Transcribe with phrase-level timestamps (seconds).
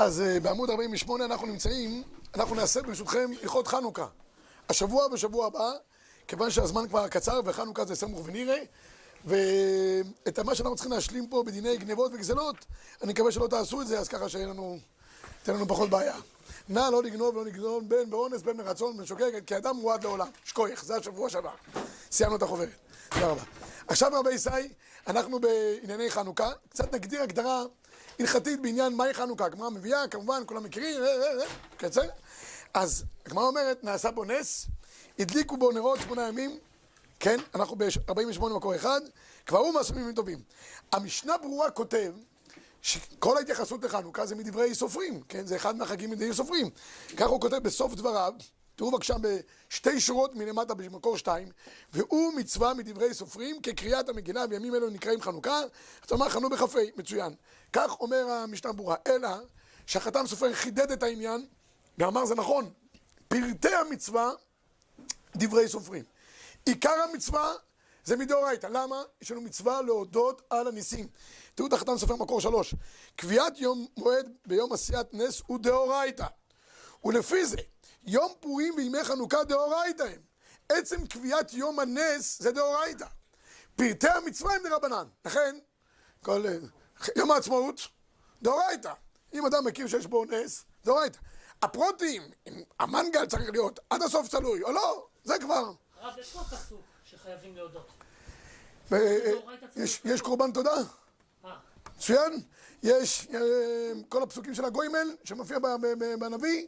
[0.00, 2.02] אז אה, בעמוד 48 אנחנו נמצאים,
[2.34, 4.06] אנחנו נעשה ברשותכם הלכות חנוכה.
[4.68, 5.70] השבוע ובשבוע הבא,
[6.28, 8.58] כיוון שהזמן כבר קצר וחנוכה זה סמוך ונראה,
[9.24, 12.56] ואת מה שאנחנו צריכים להשלים פה בדיני גנבות וגזלות,
[13.02, 14.78] אני מקווה שלא תעשו את זה, אז ככה שיהיה לנו,
[15.42, 16.16] תהיה לנו פחות בעיה.
[16.68, 20.28] נא לא לגנוב ולא לגנוב בין באונס בין מרצון בין שוקק, כי אדם מועד לעולם.
[20.44, 21.54] שכוייך, זה השבוע שעבר.
[22.10, 22.68] סיימנו את החוברת.
[23.08, 23.42] תודה רבה.
[23.88, 24.50] עכשיו רבי ישי,
[25.06, 27.64] אנחנו בענייני חנוכה, קצת נגדיר הגדרה
[28.20, 29.44] הלכתית בעניין מהי חנוכה.
[29.44, 31.00] הגמרא מביאה, כמובן, כולם מכירים,
[31.76, 32.02] קצר.
[32.74, 34.66] אז הגמרא אומרת, נעשה בו נס,
[35.18, 36.58] הדליקו בו נרות שמונה ימים,
[37.20, 39.00] כן, אנחנו ב-48 מקור אחד,
[39.46, 40.38] כבר הוא מעשו טובים.
[40.92, 42.12] המשנה ברורה כותב,
[42.82, 46.70] שכל ההתייחסות לחנוכה זה מדברי סופרים, כן, זה אחד מהחגים מדברי סופרים.
[47.16, 48.32] ככה הוא כותב בסוף דבריו,
[48.76, 51.48] תראו בבקשה בשתי שורות מלמטה במקור שתיים,
[51.92, 55.60] והוא מצווה מדברי סופרים כקריאת המגילה בימים אלו נקראים חנוכה,
[56.02, 57.34] זאת אומרת חנו בכ"ה, מצוין.
[57.72, 59.28] כך אומר המשנה ברורה, אלא
[59.86, 61.46] שהחתם סופר חידד את העניין
[61.98, 62.70] ואמר זה נכון,
[63.28, 64.30] פרטי המצווה
[65.36, 66.04] דברי סופרים.
[66.66, 67.52] עיקר המצווה
[68.04, 68.66] זה מדאורייתא.
[68.66, 69.02] למה?
[69.22, 71.08] יש לנו מצווה להודות על הניסים.
[71.54, 72.74] תראו את החתם סופר מקור שלוש.
[73.16, 76.26] קביעת יום מועד ביום עשיית נס הוא דאורייתא.
[77.04, 77.56] ולפי זה,
[78.04, 80.20] יום פורים וימי חנוכה דאורייתא הם.
[80.68, 83.06] עצם קביעת יום הנס זה דאורייתא.
[83.76, 85.04] פרטי המצווה הם דרבנן.
[85.24, 85.58] לכן,
[86.22, 86.44] כל...
[87.16, 87.80] יום העצמאות,
[88.42, 88.92] דאורייתא.
[89.34, 91.18] אם אדם מכיר שיש בו נס, דאורייתא.
[91.62, 95.72] הפרוטים, אם המנגל צריך להיות עד הסוף צלוי או לא, זה כבר.
[96.00, 97.90] הרב, יש פה פסוק שחייבים להודות.
[100.04, 100.74] יש קורבן תודה?
[101.44, 101.56] אה,
[101.96, 102.42] מצוין.
[102.82, 103.40] יש אה,
[104.08, 105.58] כל הפסוקים של הגוימל שמופיע
[106.18, 106.66] בנביא.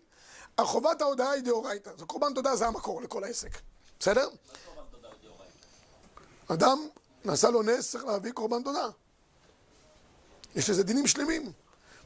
[0.58, 1.90] החובת ההודעה היא דאורייתא.
[1.98, 3.50] זה קורבן תודה זה המקור לכל העסק.
[4.00, 4.28] בסדר?
[6.48, 6.78] אדם,
[7.24, 8.88] נעשה לו נס, צריך להביא קורבן תודה.
[10.54, 11.52] יש לזה דינים שלמים.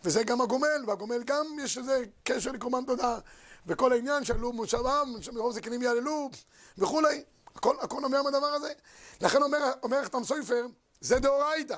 [0.05, 3.19] וזה גם הגומל, והגומל גם יש לזה קשר לקורבן תודה.
[3.67, 6.31] וכל העניין שעלו מושבם, שמרוב זקנים יעללו,
[6.79, 7.25] וכולי.
[7.57, 8.73] הכל, הכל נובע מהדבר הזה.
[9.21, 10.67] לכן אומר, אומר החתם סופר,
[11.01, 11.77] זה דאורייתא.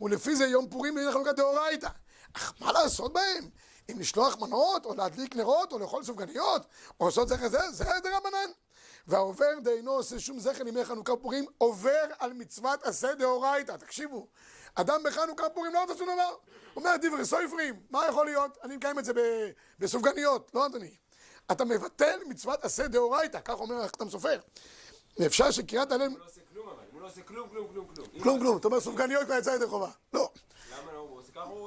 [0.00, 1.88] ולפי זה יום פורים וימי חנוכה דאורייתא.
[2.32, 3.48] אך מה לעשות בהם?
[3.90, 6.66] אם לשלוח מנות, או להדליק נרות, או לאכול סופגניות,
[7.00, 8.50] או לעשות זכר זה, זה דרבנן.
[9.06, 13.76] והעובר דאינו עושה שום זכר ימי חנוכה ופורים, עובר על מצוות עשה דאורייתא.
[13.76, 14.26] תקשיבו,
[14.74, 16.34] אדם בחנוכה ופורים לא רוצה שום דבר.
[16.76, 18.58] אומר דברי סופרים, מה יכול להיות?
[18.62, 19.12] אני מקיים את זה
[19.78, 20.50] בסופגניות.
[20.54, 20.94] לא אדוני.
[21.52, 24.40] אתה מבטל מצוות עשה דאורייתא, כך אומר החתם סופר.
[25.18, 26.08] ואפשר שקריאת הלל...
[26.08, 28.22] הוא לא עושה כלום אבל, הוא לא עושה כלום, כלום, כלום, כלום.
[28.22, 29.90] כלום כלום, אתה אומר סופגניות כבר יצא ידי חובה.
[30.12, 30.30] לא.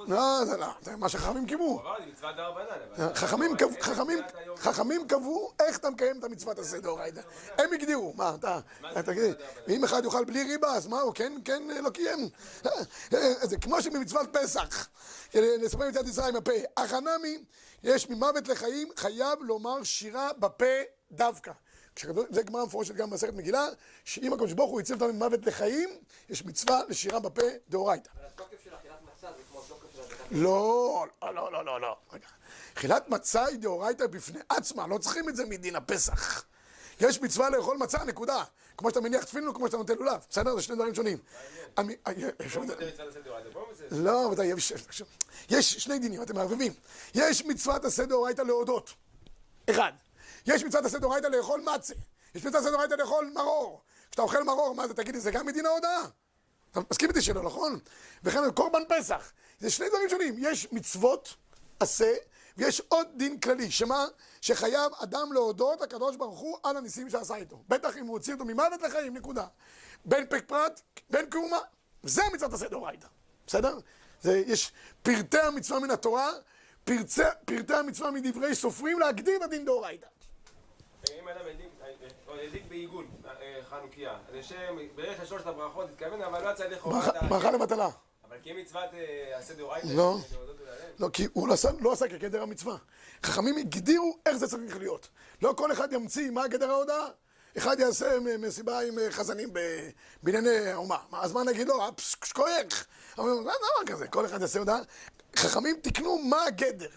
[0.08, 0.46] לא?
[0.46, 1.82] זה לא, זה מה שחכמים קיבלו.
[1.82, 3.14] אבל...
[4.58, 7.22] חכמים קבעו, איך אתה מקיים את המצוות הזה דאורייתא.
[7.58, 8.60] הם הגדירו, מה אתה,
[9.06, 9.36] תגיד?
[9.68, 12.30] ואם אחד יאכל בלי ריבה, אז מה, הוא כן, כן, לא קיים.
[13.42, 14.88] זה כמו שבמצוות פסח,
[15.34, 17.44] לספר מצוות ישראל עם הפה, החנמי,
[17.84, 20.66] יש ממוות לחיים, חייב לומר שירה בפה
[21.12, 21.52] דווקא.
[22.30, 23.68] זה גמרא מפורשת גם במסכת מגילה,
[24.06, 25.90] שאם הקדוש ברוך הוא הציב אותנו ממוות לחיים,
[26.30, 28.10] יש מצווה לשירה בפה דאורייתא.
[28.16, 30.15] אבל התוקף של אכילת מצה זה כמו התוקף של הדקת...
[30.32, 31.98] לא, לא, לא, לא, לא, לא.
[32.78, 36.46] אכילת מצה היא דאורייתא בפני עצמה, לא צריכים את זה מדין הפסח.
[37.00, 38.44] יש מצווה לאכול מצה, נקודה.
[38.78, 40.26] כמו שאתה מניח תפילין וכמו שאתה נוטל לולב.
[40.30, 40.56] בסדר?
[40.56, 41.18] זה שני דברים שונים.
[42.66, 42.86] נותן.
[43.92, 44.74] לא, יש,
[45.50, 46.74] יש שני דינים, אתם מערבבים.
[47.16, 48.94] יש מצוות עשה דאורייתא להודות.
[49.70, 49.92] אחד.
[50.46, 51.94] יש מצוות עשה דאורייתא לאכול מצה.
[52.36, 53.82] יש מצוות עשה דאורייתא לאכול מרור.
[54.12, 56.02] כשאתה אוכל מרור, מה זה, תגיד לי, זה גם מדין ההודאה?
[56.72, 57.80] אתה מסכים איתי שלא, נכון?
[58.24, 59.32] וכן קורבן פסח.
[59.60, 60.36] זה שני דברים שונים.
[60.38, 61.36] יש מצוות
[61.80, 62.14] עשה,
[62.58, 64.06] ויש עוד דין כללי, שמה?
[64.42, 67.60] שחייב אדם להודות לקדוש ברוך הוא על הניסים שעשה איתו.
[67.70, 69.46] בטח אם הוא הוציא אותו ממוות לחיים, נקודה.
[70.06, 71.60] בין פק פרט, בין כאומה.
[72.04, 73.08] זה מצוות עשה דאורייתא.
[73.48, 73.78] בסדר?
[74.22, 74.72] זה, יש
[75.04, 76.32] פרטי המצווה מן התורה,
[76.84, 80.08] פרצי, פרטי המצווה מדברי סופרים, להגדיר את הדין דאורייתא.
[81.20, 83.32] אם אדם הדליק- או הדליק בעיגול, אה,
[83.70, 87.28] חנוכיה, אז השם בערך לשלושת הברכות התכוון, אבל לא יצא ידי חובת ברכה- ה...
[87.28, 87.90] ברכה לבטלה.
[88.36, 90.18] אבל כי מצוות אה, עשה דאורייתא, לא.
[90.60, 90.92] ולהלל.
[91.00, 92.78] לא, כי הוא לא עשה, לא עשה כגדר המצווה.
[93.24, 95.08] חכמים הגדירו איך זה צריך להיות.
[95.42, 97.08] לא כל אחד ימציא מה גדר ההודעה.
[97.58, 99.90] אחד יעשה מסיבה עם אה, חזנים ב-
[100.24, 100.98] בענייני האומה.
[101.12, 101.80] מה, אז מה נגיד לו?
[101.98, 102.86] שכוייך.
[103.18, 104.80] אומרים, לא דבר כזה, כל אחד יעשה הודעה.
[105.36, 106.90] חכמים תיקנו מה הגדר.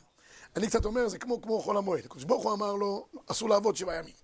[0.56, 2.04] אני קצת אומר, זה כמו, כמו חול המועד.
[2.04, 4.14] הקדוש ברוך הוא אמר לו, אסור לעבוד שבעה ימים.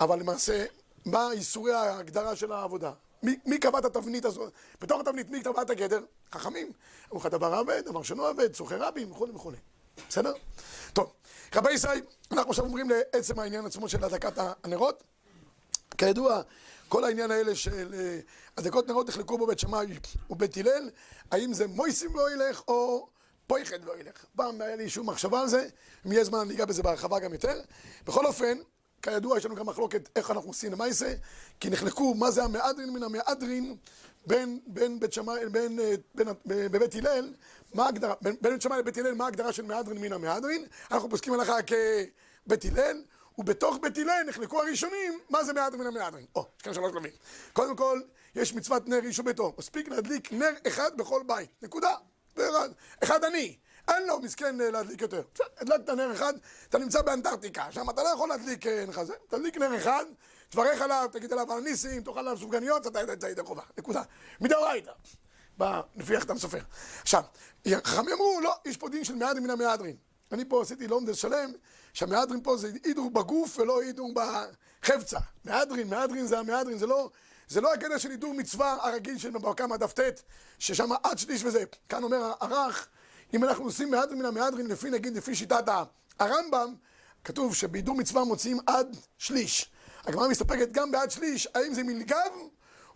[0.00, 0.64] אבל למעשה,
[1.06, 2.92] מה איסורי ההגדרה של העבודה?
[3.22, 4.52] מי, קבע את התבנית הזאת?
[4.80, 6.00] בתוך התבנית, מי קבע את הגדר?
[6.32, 6.72] חכמים.
[7.08, 9.52] אמרו לך דבר עבד, דבר שאינו עבד, צורכי רבים, וכו' וכו'.
[10.08, 10.32] בסדר?
[10.92, 11.12] טוב,
[11.54, 12.00] רבי ישראל,
[12.32, 14.32] אנחנו עכשיו עוברים לעצם העניין עצמו של הדלקת
[14.64, 15.02] הנרות.
[15.98, 16.42] כידוע,
[16.88, 18.18] כל העניין האלה של אה,
[18.56, 19.86] הדלקות נרות נחלקו בו בית שמאי
[20.30, 20.90] ובית הלל,
[21.30, 23.08] האם זה מויסים ואוילך או
[23.46, 24.24] פויחד לא ילך.
[24.36, 25.68] פעם היה לי איזושהי מחשבה על זה,
[26.06, 27.60] אם יהיה זמן אני אגע בזה בהרחבה גם יותר.
[28.06, 28.58] בכל אופן,
[29.02, 31.14] כידוע יש לנו גם מחלוקת איך אנחנו עושים למעשה,
[31.60, 33.76] כי נחלקו מה זה המהדרין מן המהדרין
[34.26, 37.34] בין, בין בית שמאי, בין, אה, בין, בבית הלל,
[37.74, 41.10] מה ההגדרה, בין, בין בית שמאי לבית הלל, מה ההגדרה של מהדרין מן המהדרין, אנחנו
[41.10, 43.02] פוסקים הלכה כבית הלל,
[43.38, 46.26] ובתוך בית הלל נחלקו הראשונים, מה זה מהדרין מן המהדרין.
[46.34, 47.12] או, יש כאן שלוש שלבים.
[47.52, 48.00] קודם כל,
[48.34, 51.94] יש מצוות נר איש וביתו, מספיק להדליק נר אחד בכל בית, נקודה.
[53.02, 53.56] אחד אני.
[53.88, 55.22] אין לו מסכן אה, להדליק יותר.
[55.34, 56.32] בסדר, הדלקת נר אחד,
[56.68, 59.14] אתה נמצא באנטארקטיקה, שם אתה לא יכול להדליק נר זה.
[59.28, 60.04] תדליק נר אחד,
[60.48, 63.62] תברך עליו, תגיד עליו על ניסים, תאכל עליו סופגניות, אתה ידע ידי חובה.
[63.78, 64.02] נקודה.
[64.40, 64.92] מדאורייתא.
[65.96, 66.60] לפי החתם סופר.
[67.02, 67.22] עכשיו,
[67.84, 69.96] חכמים אמרו, לא, יש פה דין של מהדרין מן המהדרין.
[70.32, 71.52] אני פה עשיתי לומדס שלם,
[71.92, 75.18] שהמהדרין פה זה הידור בגוף ולא הידור בחפצה.
[75.44, 77.10] מהדרין, מהדרין זה המהדרין, זה לא...
[77.48, 80.22] זה לא הקטע של הידור מצווה הרגיל של מבקמה דף ט',
[80.58, 81.64] ששם עד שליש וזה.
[81.88, 82.88] כאן אומר הרח,
[83.34, 85.64] אם אנחנו עושים מהדרין מן המהדרין, לפי נגיד, לפי שיטת
[86.18, 86.74] הרמב"ם,
[87.24, 89.70] כתוב שבהידור מצווה מוציאים עד שליש.
[90.04, 92.32] הגמרא מסתפקת גם בעד שליש, האם זה מלגב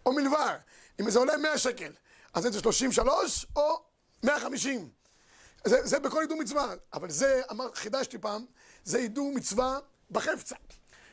[0.07, 0.57] או מלבר.
[1.01, 1.93] אם זה עולה 100 שקל,
[2.35, 3.83] אז זה 33 או
[4.23, 4.89] 150.
[5.65, 6.75] זה, זה בכל הידור מצווה.
[6.93, 8.45] אבל זה, אמר, חידשתי פעם,
[8.85, 9.79] זה הידור מצווה
[10.11, 10.57] בחפצה.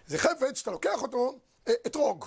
[0.07, 2.25] זה חפץ שאתה לוקח אותו, אה, אתרוג.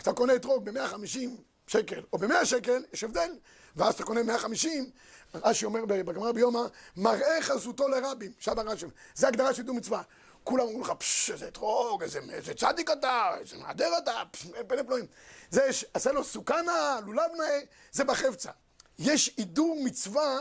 [0.00, 1.28] אתה קונה אתרוג ב-150
[1.66, 3.30] שקל או ב-100 שקל, יש הבדל.
[3.76, 4.90] ואז אתה קונה 150,
[5.34, 6.62] רש"י אומר בגמרא ביומא,
[6.96, 8.86] מראה חזותו לרבים, שבה רש"י.
[9.14, 10.02] זה הגדרה של הידור מצווה.
[10.44, 14.22] כולם אמרו לך, פשש, איזה אתרוג, איזה, איזה צדיק אתה, איזה מעדר אתה,
[14.66, 15.06] פלא פלואים.
[15.50, 17.60] זה, עשה לו סוכנה, לולב נאה,
[17.92, 18.50] זה בחפצה.
[18.98, 20.38] יש הידור מצווה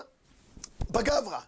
[0.92, 1.40] בגברא.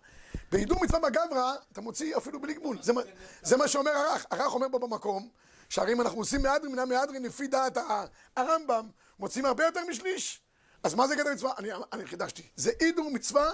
[0.51, 2.77] בהידור מצווה בגברא, אתה מוציא אפילו בלי גמול.
[2.81, 2.93] זה,
[3.41, 4.25] זה מה שאומר הרך.
[4.31, 5.29] הרך אומר פה במקום,
[5.69, 7.77] שהרי אם אנחנו עושים מהדרין מן המהדרין לפי דעת
[8.35, 10.42] הרמב"ם, מוצאים הרבה יותר משליש.
[10.83, 11.51] אז מה זה גדר מצווה?
[11.57, 12.43] אני, אני חידשתי.
[12.55, 13.51] זה הידור מצווה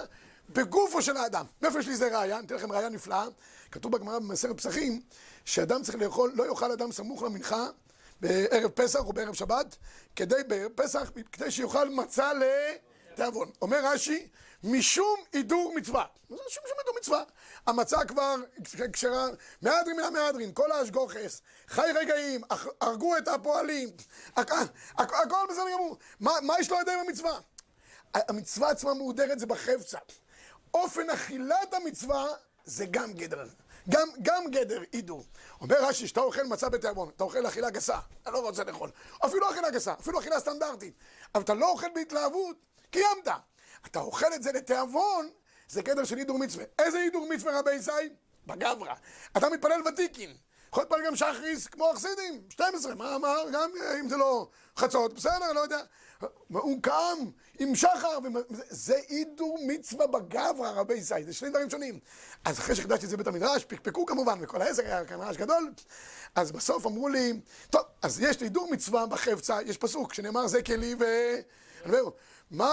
[0.48, 1.46] בגופו של האדם.
[1.62, 2.38] מאיפה יש לי איזה ראייה?
[2.38, 3.26] אני אתן לכם ראייה נפלאה.
[3.70, 5.02] כתוב בגמרא במסכת פסחים,
[5.44, 7.66] שאדם צריך לאכול, לא יאכל אדם סמוך למנחה
[8.20, 9.76] בערב פסח או בערב שבת,
[10.16, 12.30] כדי בערב פסח, כדי שיאכל מצה
[13.12, 13.50] לתיאבון.
[13.62, 14.28] אומר רש"י,
[14.64, 16.04] משום הידור מצווה.
[16.28, 17.22] זה שום שום הידור מצווה.
[17.66, 18.34] המצה כבר
[18.92, 19.26] כשרה,
[19.62, 22.40] מהדרין מן המהדרין, כל האשגוכס, חי רגעים,
[22.80, 23.88] הרגו את הפועלים,
[24.36, 25.96] הכל בסדר גמור.
[26.20, 27.38] מה יש לו עדיין במצווה?
[28.14, 29.98] המצווה עצמה מהודרת זה בחפצה.
[30.74, 32.26] אופן אכילת המצווה
[32.64, 33.46] זה גם גדר.
[33.88, 35.24] גם, גם גדר הידור.
[35.60, 38.90] אומר רש"י, שאתה אוכל מצה בתיאבון, אתה אוכל אכילה גסה, אתה לא רוצה לאכול.
[39.24, 40.94] אפילו אכילה גסה, אפילו אכילה סטנדרטית.
[41.34, 42.56] אבל אתה לא אוכל בהתלהבות,
[42.90, 43.28] קיימת.
[43.86, 45.30] אתה אוכל את זה לתיאבון,
[45.68, 46.64] זה גדר של הידור מצווה.
[46.78, 47.90] איזה הידור מצווה רבי ישי?
[48.46, 48.94] בגברא.
[49.36, 50.34] אתה מתפלל ותיקין.
[50.68, 53.44] יכול להתפלל גם שחריס כמו החסידים, 12, מה אמר?
[53.52, 55.80] גם אם זה לא חצות, בסדר, לא יודע.
[56.48, 57.18] הוא קם
[57.58, 58.18] עם שחר,
[58.68, 61.98] זה הידור מצווה בגברא רבי ישי, זה שני דברים שונים.
[62.44, 65.72] אז אחרי שחידשתי את זה בית המדרש, פקפקו כמובן, וכל העסק היה כאן רעש גדול,
[66.34, 67.40] אז בסוף אמרו לי,
[67.70, 71.04] טוב, אז יש הידור מצווה בחפצה, יש פסוק שנאמר זה כלי ו...
[72.50, 72.72] מה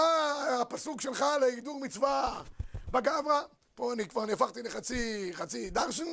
[0.60, 2.42] הפסוק שלך להידור מצווה
[2.90, 3.42] בגברא?
[3.74, 6.04] פה אני כבר נהפכתי לחצי חצי דרשן,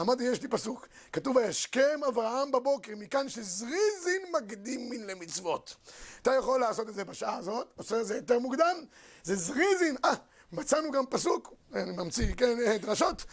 [0.00, 0.88] אמרתי, יש לי פסוק.
[1.12, 5.76] כתוב, וישכם אברהם בבוקר, מכאן שזריזין מקדימין למצוות.
[6.22, 8.76] אתה יכול לעשות את זה בשעה הזאת, עושה את זה יותר מוקדם,
[9.22, 10.14] זה זריזין, אה,
[10.52, 13.24] מצאנו גם פסוק, אני ממציא, כן, אה, דרשות,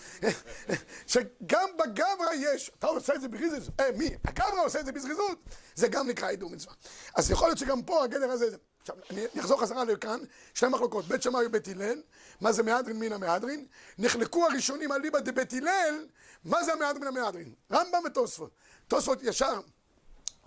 [1.07, 4.09] שגם בגברא יש, אתה עושה את זה בזריזות, אה, מי?
[4.25, 5.39] הגברא עושה את זה בזריזות,
[5.75, 6.73] זה גם נקרא הידור מצווה.
[7.15, 10.19] אז יכול להיות שגם פה הגדר הזה, עכשיו, אני אחזור חזרה לכאן,
[10.53, 12.01] שתי מחלוקות, בית שמאי ובית הלל,
[12.41, 13.65] מה זה מהדרין מן המהדרין?
[13.97, 16.05] נחלקו הראשונים על ליבא דבית הלל,
[16.45, 17.53] מה זה המהדרין מן המהדרין?
[17.71, 18.51] רמב"ם ותוספות.
[18.87, 19.59] תוספות ישר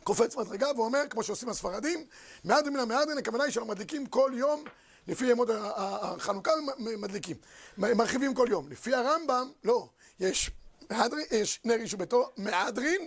[0.05, 2.07] קופץ מדרגה ואומר, כמו שעושים הספרדים,
[2.45, 4.64] מהדרין מן המהדרין, הכוונה היא שאנחנו מדליקים כל יום,
[5.09, 7.37] לפי ימות החנוכה מדליקים,
[7.79, 8.69] מרחיבים כל יום.
[8.69, 9.88] לפי הרמב"ם, לא,
[10.21, 10.50] יש,
[10.91, 13.07] מהדרין, יש נר איש וביתו, מהדרין,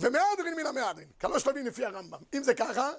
[0.00, 1.08] ומהדרין מן המהדרין.
[1.20, 2.18] כלוש שלבים לפי הרמב"ם.
[2.34, 2.90] אם זה ככה,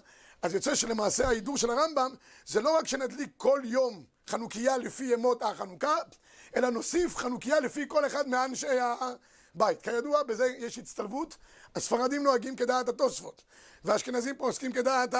[0.42, 2.12] אז יוצא שלמעשה ההידור של הרמב"ם
[2.46, 5.96] זה לא רק שנדליק כל יום חנוכיה לפי ימות החנוכה,
[6.56, 8.68] אלא נוסיף חנוכיה לפי כל אחד מאנשי
[9.56, 9.82] הבית.
[9.82, 11.38] כידוע, בזה יש הצטלבות.
[11.76, 13.44] הספרדים נוהגים כדעת התוספות,
[13.86, 15.16] והאשכנזים פה עוסקים כדעת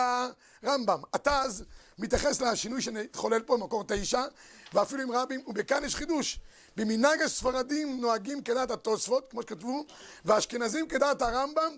[0.64, 1.02] הרמב"ם.
[1.14, 1.64] התז
[1.98, 4.24] מתייחס לשינוי שהתחולל פה במקור תשע,
[4.74, 6.40] ואפילו עם רבים, ובכאן יש חידוש.
[6.76, 9.86] במנהג הספרדים נוהגים כדעת התוספות, כמו שכתבו,
[10.26, 11.76] והאשכנזים כדעת הרמב"ם,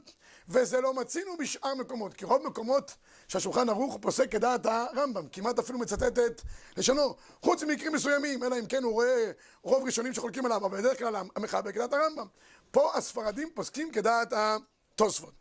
[0.50, 2.96] וזה לא מצינו בשאר מקומות, כי רוב מקומות
[3.28, 6.42] שהשולחן ערוך פוסק כדעת הרמב"ם, כמעט אפילו מצטט את
[6.78, 10.98] לשונו, חוץ ממקרים מסוימים, אלא אם כן הוא רואה רוב ראשונים שחולקים עליו, אבל בדרך
[10.98, 12.28] כלל המחבר כדעת הרמב"ם.
[12.72, 15.34] פה הספרדים פוסקים כדעת התוספות.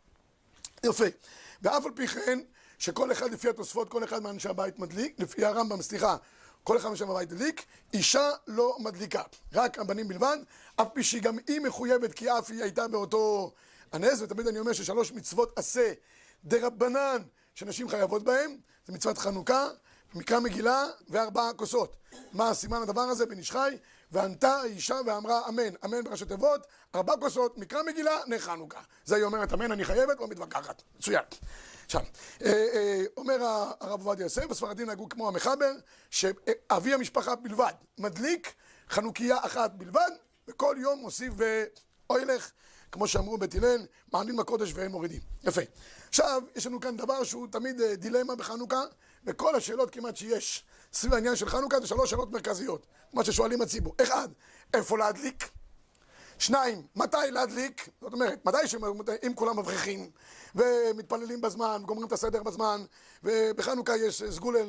[0.85, 1.05] יפה.
[1.61, 2.39] ואף על פי כן,
[2.79, 6.17] שכל אחד לפי התוספות, כל אחד מאנשי הבית מדליק, לפי הרמב"ם, סליחה,
[6.63, 9.21] כל אחד משם בבית הדליק, אישה לא מדליקה,
[9.53, 10.37] רק הבנים בלבד,
[10.75, 13.51] אף פי שגם היא מחויבת, כי אף היא הייתה באותו
[13.91, 15.93] הנס, ותמיד אני אומר ששלוש מצוות עשה
[16.43, 17.21] דרבנן
[17.55, 19.67] שנשים חייבות בהן, זה מצוות חנוכה,
[20.13, 21.95] מקרא מגילה וארבעה כוסות.
[22.33, 23.25] מה סימן הדבר הזה?
[23.25, 23.77] בן איש חי,
[24.11, 28.79] וענתה האישה ואמרה אמן, אמן בראשי תיבות, ארבע כוסות, מקרא מגילה, נר חנוכה.
[29.05, 30.81] זה היא אומרת אמן, אני חייבת, לא מתווכחת.
[30.97, 31.23] מצוין.
[31.85, 32.01] עכשיו,
[32.41, 33.37] אה, אה, אומר
[33.79, 35.71] הרב עובדיה יוסף, הספרדים נהגו כמו המחבר,
[36.09, 38.53] שאבי המשפחה בלבד מדליק
[38.89, 40.11] חנוכיה אחת בלבד,
[40.47, 42.51] וכל יום מוסיף ואוילך,
[42.91, 45.21] כמו שאמרו בית הלל, מעלים לקודש והם מורידים.
[45.43, 45.61] יפה.
[46.09, 48.81] עכשיו, יש לנו כאן דבר שהוא תמיד אה, דילמה בחנוכה,
[49.25, 53.95] וכל השאלות כמעט שיש סביב העניין של חנוכה זה שלוש שאלות מרכזיות, מה ששואלים הציבור.
[54.01, 54.29] אחד,
[54.73, 55.49] איפה להדליק?
[56.39, 57.89] שניים, מתי להדליק?
[58.01, 60.11] זאת אומרת, מתי שאם כולם מבריחים
[60.55, 62.85] ומתפללים בזמן, גומרים את הסדר בזמן,
[63.23, 64.59] ובחנוכה יש סגולה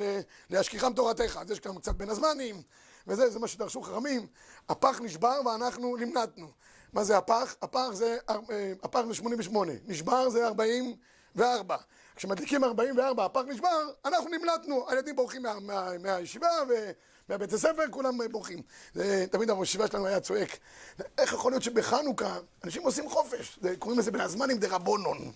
[0.50, 2.62] להשכיחם תורתך, אז יש גם קצת בין הזמנים,
[3.06, 4.26] וזה, זה מה שדרשו חכמים.
[4.68, 6.50] הפח נשבר ואנחנו נמנטנו.
[6.92, 7.56] מה זה הפח?
[7.62, 8.36] הפח זה, אה,
[8.82, 11.76] הפח זה 88, נשבר זה 44.
[12.16, 16.48] כשמדליקים 44, הפח נשבר, אנחנו נמלטנו, הילדים בורחים מה, מה, מהישיבה
[17.28, 18.62] ומהבית הספר, כולם בורחים.
[18.94, 20.58] זה, תמיד הישיבה שלנו היה צועק.
[21.18, 23.58] איך יכול להיות שבחנוכה אנשים עושים חופש?
[23.62, 25.32] זה, קוראים לזה בין הזמנים דרבונון.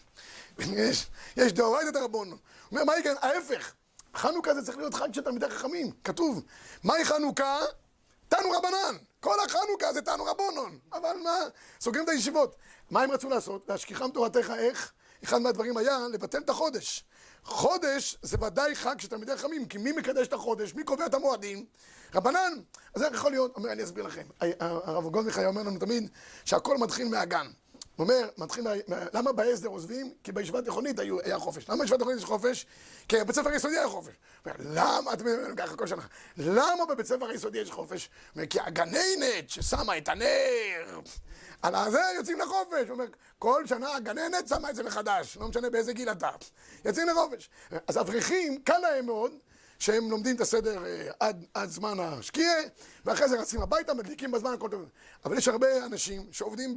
[0.59, 1.07] יש,
[1.37, 2.39] יש דאורייתא דרבונון.
[2.39, 2.39] הוא
[2.71, 3.13] אומר, מה יקרה?
[3.21, 3.73] ההפך.
[4.15, 5.91] חנוכה זה צריך להיות חג של תלמידי חכמים.
[6.05, 6.43] כתוב,
[6.85, 7.59] מהי חנוכה?
[8.29, 8.97] תנו רבנן.
[9.25, 10.79] כל החנוכה זה תנו רבונון.
[10.93, 11.39] אבל מה?
[11.81, 12.57] סוגרים את הישיבות.
[12.91, 13.65] מה הם רצו לעשות?
[13.69, 14.93] להשכיחם תורתך איך?
[15.25, 17.05] אחד מהדברים היה לבטל את החודש.
[17.45, 20.75] חודש זה ודאי חג של תלמידי חכמים, כי מי מקדש את החודש?
[20.75, 21.67] מי קובע את המועדים?
[22.15, 22.53] רבנן.
[22.95, 23.57] אז איך יכול להיות?
[23.57, 24.27] אומר, אני אסביר לכם.
[24.61, 26.11] הרב גולדמיך אומר לנו תמיד
[26.45, 27.47] שהכל מתחיל מהגן.
[27.97, 28.97] הוא אומר, מתחיל, מה...
[29.13, 30.15] למה בהסדר עוזבים?
[30.25, 31.69] כי בישיבה התיכונית היה חופש.
[31.69, 32.67] למה בישיבה התיכונית יש חופש?
[33.09, 34.15] כי בבית ספר היסודי היה חופש.
[34.59, 35.25] למה, אתם
[35.57, 36.03] ככה כל שנה,
[36.37, 38.11] למה בבית ספר היסודי יש חופש?
[38.35, 41.01] אומר, כי הגננת ששמה את הנר,
[41.63, 42.89] על זה יוצאים לחופש.
[42.89, 43.07] הוא אומר,
[43.39, 46.31] כל שנה הגננת שמה את זה מחדש, לא משנה באיזה גיל אתה.
[46.85, 47.51] יוצאים לחופש.
[47.89, 49.33] אז אברכים, קל להם מאוד.
[49.85, 52.55] שהם לומדים את הסדר אה, עד, עד זמן השקיעה,
[53.05, 54.89] ואחרי זה רצים הביתה, מדליקים בזמן, הכל טוב.
[55.25, 56.75] אבל יש הרבה אנשים שעובדים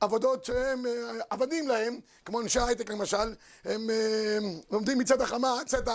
[0.00, 0.92] בעבודות שהם אה,
[1.30, 3.34] עבדים להם, כמו אנשי הייטק למשל,
[3.64, 4.38] הם אה,
[4.70, 5.88] לומדים מצד החמה, צאת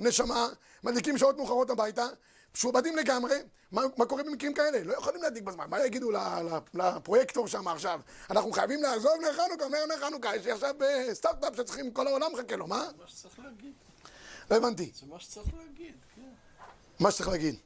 [0.00, 0.48] הנשמה,
[0.84, 2.06] מדליקים שעות מאוחרות הביתה,
[2.54, 3.36] משועבדים לגמרי,
[3.72, 4.84] מה, מה קורה במקרים כאלה?
[4.84, 6.10] לא יכולים להדליק בזמן, מה יגידו
[6.74, 8.00] לפרויקטור שם עכשיו?
[8.30, 10.74] אנחנו חייבים לעזוב לחנוכה, אומר לחנוכה, יש לי עכשיו
[11.12, 12.84] סטארט-אפ שצריכים, כל העולם מחכה לו, מה?
[12.98, 13.83] מה שצריך להגיד.
[14.50, 14.92] לא הבנתי.
[14.94, 16.22] זה מה שצריך להגיד, כן.
[17.00, 17.56] מה שצריך להגיד.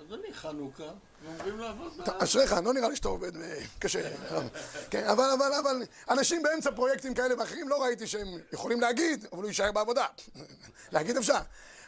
[0.00, 0.92] אדוני, חנוכה,
[1.26, 2.10] אומרים לעבוד ב...
[2.10, 4.10] אשריך, לא נראה לי שאתה עובד אה, קשה.
[4.90, 9.42] כן, אבל, אבל, אבל, אנשים באמצע פרויקטים כאלה ואחרים, לא ראיתי שהם יכולים להגיד, אבל
[9.42, 10.06] הוא יישאר בעבודה.
[10.92, 11.38] להגיד אפשר.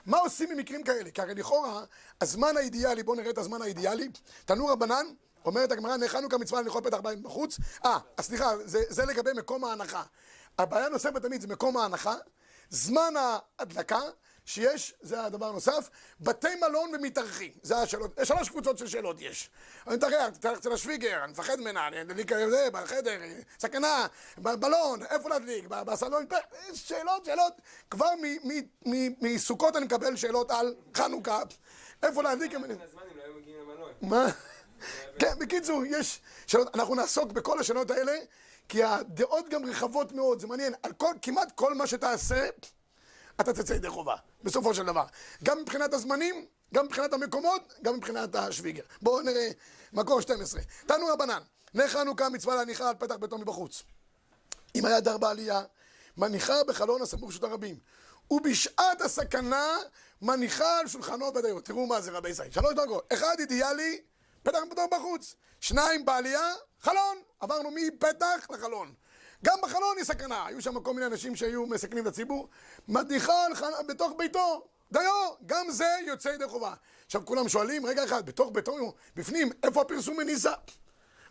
[0.07, 1.11] מה עושים במקרים כאלה?
[1.11, 1.85] כי הרי לכאורה,
[2.21, 4.09] הזמן האידיאלי, בואו נראה את הזמן האידיאלי.
[4.45, 5.07] תנור רבנן,
[5.45, 7.59] אומרת הגמרא, נחנוכה מצווה לנכון פתח בית בחוץ.
[7.85, 10.03] אה, סליחה, זה, זה לגבי מקום ההנחה.
[10.59, 12.15] הבעיה הנוספת תמיד זה מקום ההנחה.
[12.71, 14.01] זמן ההדלקה
[14.47, 15.91] שיש, זה הדבר הנוסף,
[16.21, 19.51] בתי מלון ומתארחים, זה השאלות, שלוש קבוצות של שאלות יש.
[19.87, 23.21] אני מתארח, תתארח אצל השוויגר, אני מפחד ממנה, אני אדליק זה, בחדר,
[23.59, 24.07] סכנה,
[24.39, 26.27] בבלון, איפה להדליק, בסלון,
[26.75, 27.53] שאלות, שאלות,
[27.91, 28.11] כבר
[29.21, 31.43] מסוכות אני מקבל שאלות על חנוכה,
[32.03, 32.53] איפה להדליק,
[34.03, 34.27] מה?
[35.19, 38.13] כן, בקיצור, יש שאלות, אנחנו נעסוק בכל השאלות האלה
[38.69, 42.49] כי הדעות גם רחבות מאוד, זה מעניין, על כל, כמעט כל מה שתעשה,
[43.41, 45.05] אתה תצא ידי חובה, בסופו של דבר.
[45.43, 48.83] גם מבחינת הזמנים, גם מבחינת המקומות, גם מבחינת השוויגר.
[49.03, 49.49] בואו נראה,
[49.93, 50.61] מקור 12.
[50.87, 51.43] תנו רבנן,
[51.75, 53.83] נר חנוכה מצווה להניחה על פתח ביתו מבחוץ.
[54.75, 55.63] אם היה דר בעלייה,
[56.17, 57.79] מניחה בחלון הסמוך של הרבים.
[58.31, 59.77] ובשעת הסכנה,
[60.23, 61.61] מניחה על שולחנו בדיו.
[61.61, 62.51] תראו מה זה רבי ישראל.
[62.51, 63.13] שלוש דרגות.
[63.13, 64.01] אחד אידיאלי,
[64.45, 65.35] פתח ביתו בחוץ.
[65.61, 67.17] שניים בעלייה, חלון.
[67.41, 68.95] עברנו מפתח לחלון.
[69.45, 70.47] גם בחלון יש סכנה.
[70.47, 72.49] היו שם כל מיני אנשים שהיו מסכנים את הציבור.
[72.89, 73.47] מדיחה
[73.89, 74.67] בתוך ביתו.
[74.93, 76.75] דיו, גם זה יוצא ידי חובה.
[77.07, 80.53] עכשיו כולם שואלים, רגע אחד, בתוך ביתו, בפנים, איפה הפרסום מניסה?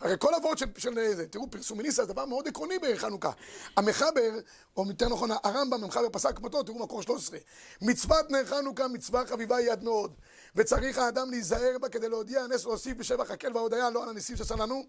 [0.00, 3.30] הרי כל אבות של, של זה, תראו, פרסום מניסה זה דבר מאוד עקרוני בחנוכה.
[3.76, 4.30] המחבר,
[4.76, 7.38] או יותר נכון, הרמב"ם, המחבר פסק כמותו, תראו מקור 13.
[7.82, 10.14] מצוות נר חנוכה, מצווה חביבה היא עד מאוד.
[10.56, 14.56] וצריך האדם להיזהר בה כדי להודיע הנס ולהוסיף בשבח הקל וההודיה, לא על הניסים שעשה
[14.56, 14.86] לנו.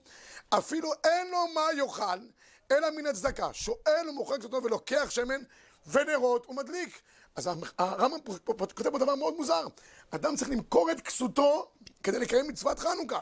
[0.49, 2.19] אפילו אין לו מה יאכל,
[2.71, 3.53] אלא מן הצדקה.
[3.53, 5.41] שואל ומוחק אותו ולוקח שמן
[5.87, 7.01] ונרות ומדליק.
[7.35, 9.67] אז הרמב"ם כותב פה דבר מאוד מוזר.
[10.11, 11.71] אדם צריך למכור את כסותו
[12.03, 13.19] כדי לקיים מצוות חנוכה.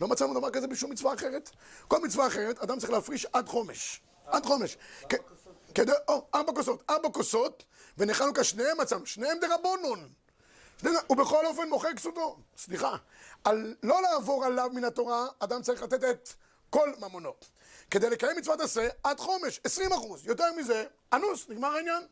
[0.00, 1.50] לא מצאנו דבר כזה בשום מצווה אחרת.
[1.88, 4.02] כל מצווה אחרת, אדם צריך להפריש עד חומש.
[4.26, 4.76] עד חומש.
[5.74, 6.82] כדי, או, ארבע כוסות.
[6.90, 7.64] ארבע כוסות,
[7.98, 10.08] ונחנוכה שניהם מצאנו, שניהם דרבונון.
[11.10, 12.38] ובכל אופן מוכר כסותו.
[12.56, 12.96] סליחה.
[13.44, 16.28] על לא לעבור עליו מן התורה, אדם צריך לתת את
[16.70, 17.32] כל ממונו.
[17.90, 20.26] כדי לקיים מצוות עשה, עד חומש, 20 אחוז.
[20.26, 22.02] יותר מזה, אנוס, נגמר העניין.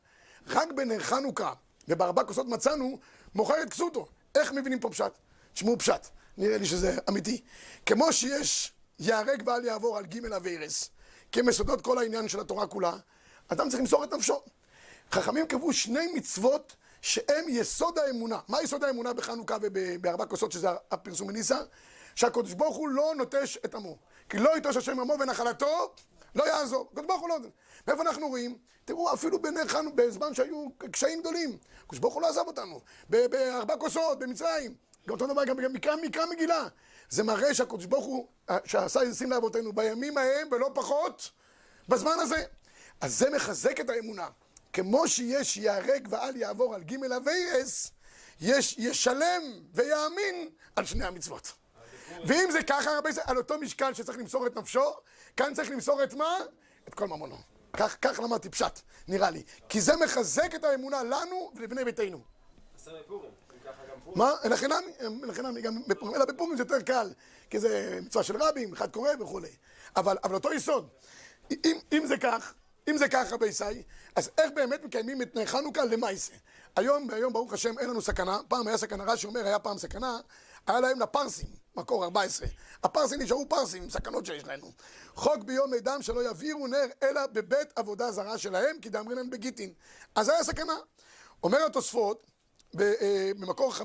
[0.46, 1.52] רק בנר חנוכה
[1.88, 2.98] ובארבע כוסות מצאנו,
[3.34, 4.06] מוכר את כסותו.
[4.34, 5.12] איך מבינים פה פשט?
[5.54, 7.40] תשמעו פשט, נראה לי שזה אמיתי.
[7.86, 10.90] כמו שיש ייהרג ואל יעבור על ג' אביירס,
[11.32, 12.92] כמסודות כל העניין של התורה כולה,
[13.48, 14.42] אדם צריך למסור את נפשו.
[15.12, 18.38] חכמים קבעו שני מצוות שהם יסוד האמונה.
[18.48, 21.58] מה יסוד האמונה בחנוכה ובארבע כוסות, שזה הפרסום מניסה?
[22.14, 23.96] שהקדוש ברוך הוא לא נוטש את עמו.
[24.28, 25.94] כי לא יטוש השם עמו ונחלתו,
[26.34, 26.88] לא יעזור.
[26.92, 27.36] הקדוש ברוך הוא לא...
[27.88, 28.58] מאיפה אנחנו רואים?
[28.84, 29.38] תראו, אפילו
[29.68, 32.80] חנוכה, בזמן שהיו קשיים גדולים, הקדוש ברוך הוא לא עזב אותנו.
[33.08, 34.74] בארבע כוסות, במצרים.
[35.06, 36.68] גם אותו דבר, גם מקרא, מקרא מגילה.
[37.10, 38.26] זה מראה שהקדוש ברוך הוא,
[38.64, 41.30] שעשה ישים לאבותינו בימים ההם, ולא פחות,
[41.88, 42.44] בזמן הזה.
[43.00, 44.28] אז זה מחזק את האמונה.
[44.72, 47.90] כמו שיש ייהרג ואל יעבור על ג' אביירס,
[48.40, 49.42] יש ישלם
[49.74, 51.52] ויאמין על שני המצוות.
[52.24, 54.92] ואם זה ככה, הרבה זה על אותו משקל שצריך למסור את נפשו,
[55.36, 56.38] כאן צריך למסור את מה?
[56.88, 57.36] את כל ממונו.
[57.72, 59.42] כך, כך למדתי פשט, נראה לי.
[59.68, 62.20] כי זה מחזק את האמונה לנו ולבני ביתנו.
[64.14, 64.32] מה?
[64.42, 64.52] אין
[65.28, 67.12] לכם נמי, גם בפורים, אלא בפורים זה יותר קל,
[67.50, 69.48] כי זה מצווה של רבים, אחד קורא וכולי.
[69.96, 70.88] אבל, אבל אותו יסוד,
[71.50, 72.54] אם, אם זה כך,
[72.88, 73.82] אם זה ככה בייסאי,
[74.16, 76.32] אז איך באמת מקיימים את חנוכה למעשה?
[76.76, 80.18] היום, היום ברוך השם אין לנו סכנה, פעם היה סכנה, רש"י אומר, היה פעם סכנה,
[80.66, 82.48] היה להם לפרסים, מקור 14.
[82.84, 84.72] הפרסים נשארו פרסים, סכנות שיש לנו.
[85.14, 89.72] חוק ביום מידם שלא יביאו נר אלא בבית עבודה זרה שלהם, כי דאמרינן בגיטין.
[90.14, 90.76] אז היה סכנה.
[91.42, 92.26] אומר התוספות,
[92.80, 93.82] אה, במקור 15-16,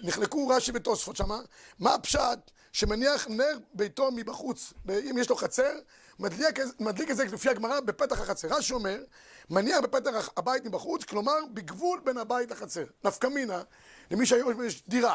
[0.00, 1.40] נחלקו רש"י ותוספות שמה,
[1.78, 4.72] מה הפשט שמניח נר ביתו מבחוץ,
[5.10, 5.72] אם יש לו חצר,
[6.20, 8.48] מדליק, מדליק את זה לפי הגמרא בפתח החצר.
[8.48, 9.02] רש"י אומר,
[9.50, 12.84] מניח בפתח הבית מבחוץ, כלומר בגבול בין הבית לחצר.
[13.04, 13.62] נפקא מינה,
[14.10, 15.14] למי שהיום יש דירה,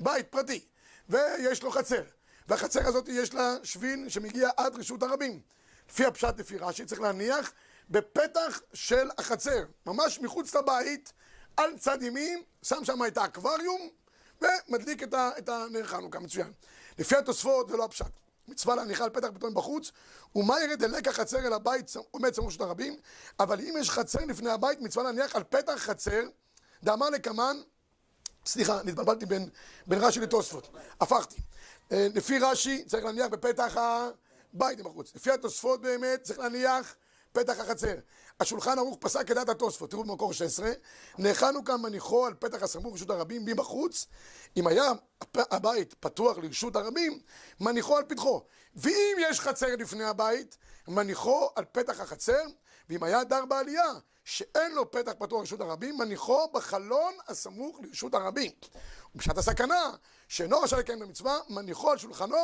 [0.00, 0.64] בית פרטי,
[1.08, 2.02] ויש לו חצר,
[2.48, 5.40] והחצר הזאת יש לה שביל שמגיע עד רשות הרבים.
[5.90, 7.52] לפי הפשט, לפי רש"י, צריך להניח
[7.90, 11.12] בפתח של החצר, ממש מחוץ לבית,
[11.56, 13.88] על צד ימין, שם שם את האקווריום,
[14.40, 16.52] ומדליק את, ה, את הנר חנוכה, מצוין.
[16.98, 18.20] לפי התוספות זה לא הפשט.
[18.48, 19.92] מצווה להניחה על פתח בטון בחוץ,
[20.34, 22.96] ומה ירד דלק החצר אל הבית עומד סמוך של הרבים,
[23.40, 26.22] אבל אם יש חצר לפני הבית, מצווה להניח על פתח חצר,
[26.82, 27.56] דאמר לקמן,
[28.46, 29.48] סליחה, נתבלבלתי בין,
[29.86, 30.68] בין רש"י לתוספות,
[31.00, 31.40] הפכתי.
[31.92, 35.14] אה, לפי רש"י צריך להניח בפתח הבית בחוץ.
[35.14, 36.94] לפי התוספות באמת צריך להניח
[37.32, 37.94] פתח החצר.
[38.40, 40.70] השולחן ערוך פסק כדעת התוספות, תראו במקור 16,
[41.18, 44.06] נאכלנו כאן מניחו על פתח הסמוך לרשות הרבים מבחוץ,
[44.56, 44.92] אם היה
[45.36, 47.20] הבית פתוח לרשות הרבים,
[47.60, 48.42] מניחו על פתחו.
[48.76, 50.56] ואם יש חצר לפני הבית,
[50.88, 52.42] מניחו על פתח החצר,
[52.90, 53.92] ואם היה דר בעלייה,
[54.24, 58.50] שאין לו פתח פתוח לרשות הרבים, מניחו בחלון הסמוך לרשות הרבים.
[59.14, 59.90] ובשעת הסכנה,
[60.28, 62.36] שאינו רשאי לקיים במצווה, מניחו על שולחנו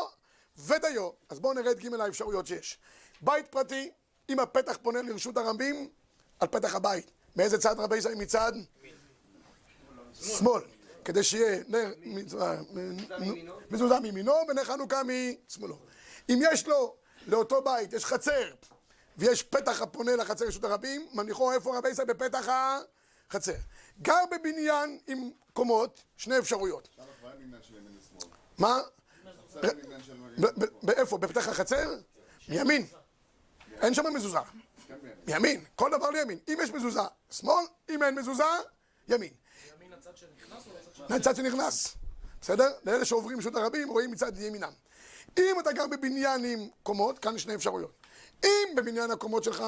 [0.56, 1.10] ודיו.
[1.28, 2.78] אז בואו נראה את ג' האפשרויות שיש.
[3.20, 3.90] בית פרטי,
[4.30, 5.88] אם הפתח פונה לרשות הרבים,
[6.40, 7.10] על פתח הבית.
[7.36, 8.14] מאיזה צד רבי ישראל?
[8.14, 8.52] מצד?
[10.12, 10.62] שמאל.
[11.04, 11.92] כדי שיהיה נר
[13.70, 15.78] מזוזה מימינו ונר חנוכה משמאלו.
[16.28, 16.94] אם יש לו,
[17.26, 18.50] לאותו בית, יש חצר,
[19.18, 22.06] ויש פתח הפונה לחצר רשות הרבים, מניחו איפה רבי ישראל?
[22.06, 22.48] בפתח
[23.28, 23.54] החצר.
[24.02, 26.88] גר בבניין עם קומות, שני אפשרויות.
[28.58, 28.80] מה?
[30.82, 31.18] באיפה?
[31.18, 31.94] בפתח החצר?
[32.48, 32.86] מימין.
[33.80, 34.38] אין שם מזוזה.
[35.26, 36.38] ימין, כל דבר לימין.
[36.48, 38.44] אם יש מזוזה, שמאל, אם אין מזוזה,
[39.08, 39.32] ימין.
[39.76, 40.66] ימין הצד שנכנס
[41.10, 41.96] או הצד שנכנס?
[42.40, 42.72] בסדר?
[42.84, 44.72] לאלה שעוברים רשות הרבים רואים מצד ימינם.
[45.38, 47.92] אם אתה גר בבניין עם קומות, כאן יש שני אפשרויות.
[48.44, 49.64] אם בבניין הקומות שלך,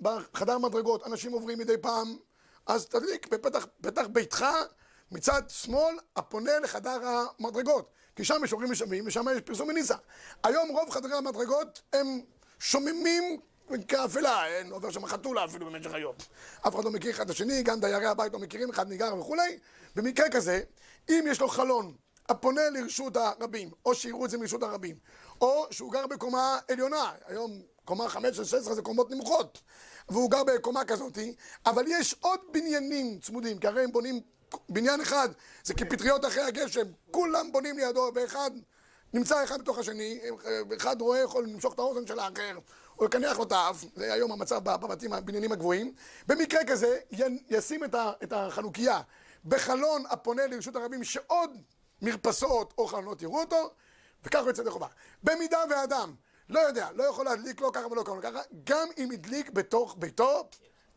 [0.00, 2.16] בחדר מדרגות, אנשים עוברים מדי פעם,
[2.66, 3.28] אז תדליק
[3.82, 4.46] בפתח ביתך,
[5.10, 7.00] מצד שמאל, הפונה לחדר
[7.38, 7.90] המדרגות.
[8.16, 9.94] כי שם יש הורים משווים, ושם יש פרסום מניסה.
[10.42, 12.20] היום רוב חדרי המדרגות הם
[12.64, 13.40] שוממים
[13.88, 16.14] כאפלה, אין עובר שם חתולה אפילו במשך היום.
[16.68, 19.58] אף אחד לא מכיר אחד את השני, גם דיירי הבית לא מכירים, אחד ניגר וכולי.
[19.96, 20.60] במקרה כזה,
[21.08, 21.94] אם יש לו חלון
[22.28, 24.96] הפונה לרשות הרבים, או שיראו את זה מרשות הרבים,
[25.40, 29.62] או שהוא גר בקומה עליונה, היום קומה 15-16 זה קומות נמוכות,
[30.08, 31.18] והוא גר בקומה כזאת,
[31.66, 34.20] אבל יש עוד בניינים צמודים, כי הרי הם בונים
[34.68, 35.28] בניין אחד,
[35.64, 38.50] זה כפטריות אחרי הגשם, כולם בונים לידו, ואחד
[39.14, 40.20] נמצא אחד בתוך השני,
[40.76, 42.58] אחד רואה, יכול למשוך את האוזן של האחר,
[42.98, 45.94] או לקנח לו את האף, זה היום המצב בבתים, הבניינים הגבוהים.
[46.26, 46.98] במקרה כזה,
[47.48, 49.00] ישים את החנוכיה
[49.44, 51.50] בחלון הפונה לרשות הרבים, שעוד
[52.02, 53.70] מרפסות או חלונות יראו אותו,
[54.24, 54.86] וכך הוא יוצא ידי חובה.
[55.22, 56.14] במידה ואדם
[56.48, 60.48] לא יודע, לא יכול להדליק לא ככה ולא ככה, גם אם הדליק בתוך ביתו,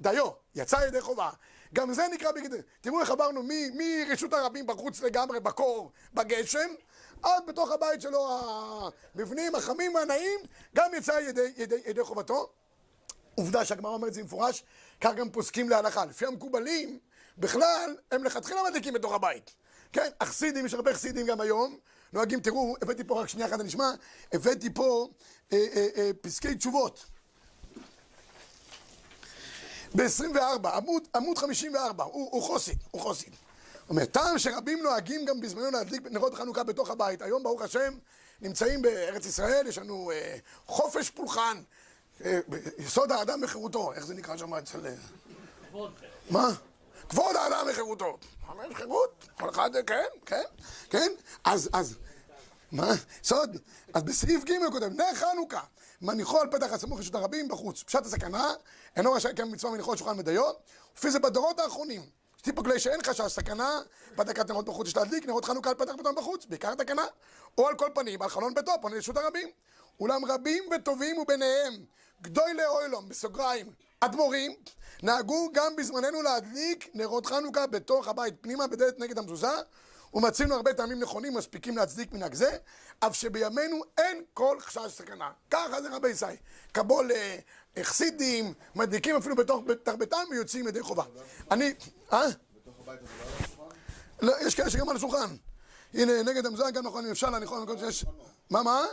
[0.02, 1.30] דיו, יצא ידי חובה.
[1.74, 2.62] גם זה נקרא בגד...
[2.82, 6.70] תראו איך עברנו מרשות הרבים בחוץ לגמרי, בקור, בגשם,
[7.24, 8.40] עד בתוך הבית שלו,
[9.16, 10.40] המבנים החמים והנעים,
[10.76, 12.50] גם יצא ידי, ידי, ידי חובתו.
[13.36, 14.64] עובדה שהגמרא אומרת זה במפורש,
[15.02, 16.06] כך גם פוסקים להלכה.
[16.06, 17.00] לפי המקובלים,
[17.38, 19.56] בכלל, הם לכתחילה מדליקים בתוך הבית.
[19.94, 21.78] כן, החסידים, יש הרבה חסידים גם היום,
[22.14, 23.92] נוהגים, תראו, הבאתי פה רק שנייה אחת, אני אשמע,
[24.34, 25.08] הבאתי פה
[25.54, 27.06] אה, אה, אה, פסקי תשובות.
[29.96, 33.36] ב-24, עמוד, עמוד 54, הוא, הוא חוסיד, הוא חוסיד.
[33.90, 37.22] אומר, טעם שרבים נוהגים גם בזמנו להדליק נרות חנוכה בתוך הבית.
[37.22, 37.94] היום, ברוך השם,
[38.42, 41.62] נמצאים בארץ ישראל, יש לנו אה, חופש פולחן,
[42.26, 42.40] אה,
[42.78, 44.86] יסוד האדם וחירותו, איך זה נקרא שם אצל...
[44.86, 44.94] אה,
[46.30, 46.50] מה?
[47.10, 48.18] כבוד האדם וחירותו.
[48.50, 50.44] אומר חירות, כל אחד, כן, כן,
[50.90, 51.12] כן.
[51.44, 51.96] אז, אז,
[52.72, 52.92] מה?
[53.24, 53.58] סוד.
[53.94, 55.62] אז בסעיף ג' הוא כותב, נר חנוכה,
[56.02, 57.84] מניחו על פתח הסמוך לרשות הרבים בחוץ.
[57.84, 58.54] פשט הסכנה,
[58.96, 60.44] אינו רשאי לקיים מצווה מניחו על שולחן מדיו,
[60.98, 62.02] לפי זה בדורות האחרונים.
[62.42, 63.80] טיפו כלי שאין חשש סכנה,
[64.16, 67.06] בהדלקת נרות בחוץ יש להדליק, נרות חנוכה על פתח ביתו בחוץ, בעיקר תקנה,
[67.58, 69.50] או על כל פנים, על חלון ביתו, פונה לרשות הרבים.
[70.00, 71.74] אולם רבים וטובים וביניהם,
[72.22, 74.56] גדוי לאוילום, בסוגריים, אדמו"רים,
[75.04, 79.52] נהגו גם בזמננו להדליק נרות חנוכה בתוך הבית פנימה בדלת נגד המזוזה,
[80.14, 82.58] ומצינו הרבה טעמים נכונים מספיקים להצדיק מנהג זה,
[83.00, 85.30] אף שבימינו אין כל חשש סכנה.
[85.52, 86.36] ככה זה רבי ישראל.
[86.72, 87.12] קבול
[87.78, 91.04] אה, חסידים, מדליקים אפילו בתוך בתוך ביתם ויוצאים ידי חובה.
[91.52, 91.74] אני,
[92.14, 92.22] אה?
[94.22, 95.36] לא, יש כאלה שגם על השולחן.
[95.94, 98.06] הנה, נגד המזוזה גם נכון, אם אפשר במקום שיש...
[98.50, 98.86] מה, מה?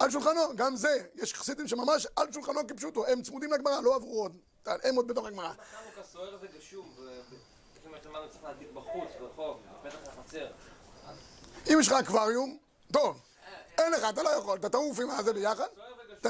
[0.00, 0.98] על שולחנו, גם זה.
[1.14, 4.36] יש חסידים שממש על שולחנו כפשוטו, הם צמודים לגמרא, לא עברו עוד.
[4.66, 5.48] הם עוד בתוך הגמרא.
[5.52, 7.16] חנוכה סוער זה גשום, ולפי
[7.90, 10.46] מה שאמרנו צריך להדליק בחוץ, ברחוב, בפתח החצר.
[11.72, 12.58] אם יש לך אקווריום,
[12.92, 13.20] טוב,
[13.78, 15.78] אין לך, אתה לא יכול, אתה תעוף עם הזה ביחד, ת-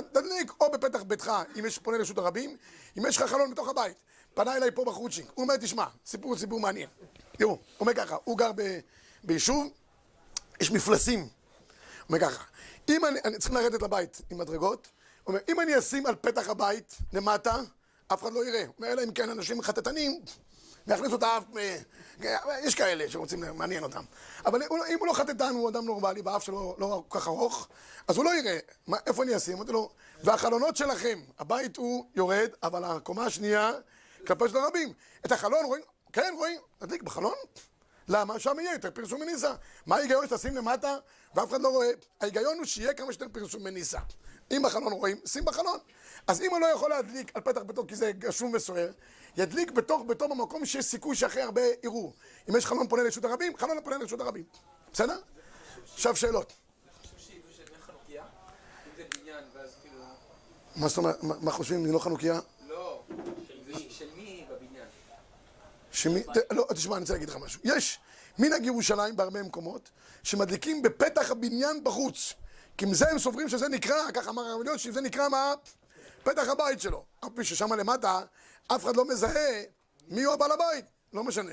[0.01, 2.57] תדליק או בפתח ביתך, אם יש פונה לרשות הרבים,
[2.99, 3.97] אם יש לך חלון בתוך הבית.
[4.35, 6.89] פנה אליי פה בחורצ'יק, הוא אומר, תשמע, סיפור סיפור מעניין.
[7.39, 8.79] תראו, הוא אומר ככה, הוא גר ב-
[9.25, 9.73] ביישוב,
[10.61, 11.21] יש מפלסים.
[11.21, 11.29] הוא
[12.09, 12.45] אומר ככה,
[12.89, 14.89] אם אני, אני צריך לרדת לבית עם מדרגות,
[15.25, 17.57] הוא אומר, אם אני אשים על פתח הבית למטה,
[18.09, 18.65] אף אחד לא יראה.
[18.67, 20.21] הוא אומר, אלא אם כן אנשים חטטנים,
[20.87, 21.77] ויכניסו את האף, אה,
[22.63, 24.03] יש כאלה שרוצים מעניין אותם.
[24.47, 27.69] אבל לא- אם הוא לא חטטן, הוא אדם נורמלי, והאף שלו לא כל כך ארוך,
[28.09, 28.59] אז הוא לא יראה.
[28.87, 29.57] מה, איפה אני אשים?
[29.57, 29.91] אמרתי לו,
[30.25, 33.73] והחלונות שלכם, הבית הוא יורד, אבל הקומה השנייה,
[34.27, 34.93] כלפי של הרבים.
[35.27, 35.83] את החלון רואים?
[36.13, 36.61] כן, רואים.
[36.79, 37.35] תדליק בחלון.
[38.09, 38.39] למה?
[38.39, 39.55] שם יהיה יותר פרסום מניסה.
[39.87, 40.97] מה ההיגיון שתשים למטה
[41.35, 41.91] ואף אחד לא רואה?
[42.21, 43.99] ההיגיון הוא שיהיה כמה שיותר פרסום מניסה.
[44.51, 45.79] אם בחלון רואים, שים בחלון.
[46.27, 48.91] אז אם הוא לא יכול להדליק על פתח ביתו כי זה גשום וסוער,
[49.37, 52.13] ידליק בתוך ביתו במקום שיש סיכוי שאחרי הרבה יראו.
[52.51, 54.45] אם יש חלון פונה לרשות הרבים, חלון פונה לרשות הרבים.
[54.93, 55.19] בסדר?
[55.95, 56.53] עכשיו שאלות.
[57.19, 57.33] של.
[60.77, 62.41] מה זאת אומרת, מה חושבים, לא חנוכיה?
[62.69, 63.03] לא,
[63.49, 64.87] של מי- של מי בבניין?
[65.93, 67.61] שמי, ת- לא, תשמע, אני רוצה להגיד לך משהו.
[67.65, 67.99] יש
[68.39, 69.91] מנהג ירושלים בהרבה מקומות,
[70.23, 72.33] שמדליקים בפתח הבניין בחוץ.
[72.79, 75.55] כי מזה הם סוברים שזה נקרא, ככה אמר הרב אליהו, שזה נקרא מה?
[76.23, 77.05] פתח הבית שלו.
[77.25, 78.21] אף פי ששם למטה,
[78.69, 79.63] אף אחד לא מזהה
[80.09, 81.53] מי הוא הבעל הבית, לא משנה.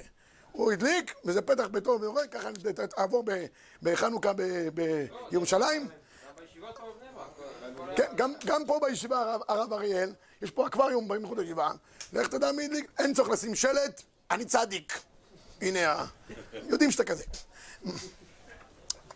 [0.52, 2.58] הוא הדליק, וזה פתח ביתו ויורד, ככה אני
[3.00, 3.46] אעבור ב-
[3.82, 4.32] בחנוכה
[5.32, 5.88] בירושלים.
[7.96, 11.72] כן, גם, גם פה בישיבה, הרב, הרב אריאל, יש פה אקווריום באים מחוץ לישיבה.
[12.14, 15.00] לך תדע מי הדליק, אין צורך לשים שלט, אני צדיק.
[15.62, 16.06] הנה, ה-
[16.54, 17.24] יודעים שאתה כזה.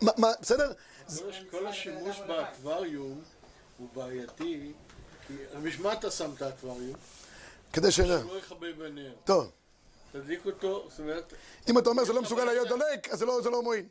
[0.02, 0.72] מה, מה, בסדר?
[0.72, 3.22] כל הש- כל השימוש באקווריום
[3.78, 4.72] הוא בעייתי,
[5.26, 6.96] כי בשביל מה אתה שם את האקווריום?
[7.72, 8.00] כדי ש...
[8.00, 9.14] לא יכבה בנר.
[9.24, 9.50] טוב,
[10.12, 11.32] תדליק אותו, זאת אומרת,
[11.68, 13.86] אם אתה אומר שזה לא מסוגל להיות דולק, אז זה לא, זה לא מועיל.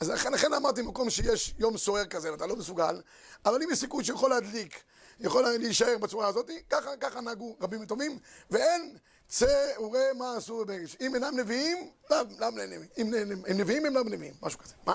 [0.00, 3.00] אז לכן, אמרתי, במקום שיש יום סוער כזה, ואתה לא מסוגל,
[3.44, 4.82] אבל אם יש סיכוי שיכול להדליק,
[5.20, 8.18] יכול להישאר בצורה הזאת, ככה, ככה נהגו רבים וטובים,
[8.50, 8.96] ואין
[9.28, 10.96] צא וראה מה עשו בבקש.
[11.00, 12.86] אם אינם נביאים, לאו לאו לנביאים.
[12.98, 13.14] אם
[13.46, 14.74] הם נביאים, הם לאו נביאים, משהו כזה.
[14.86, 14.94] מה?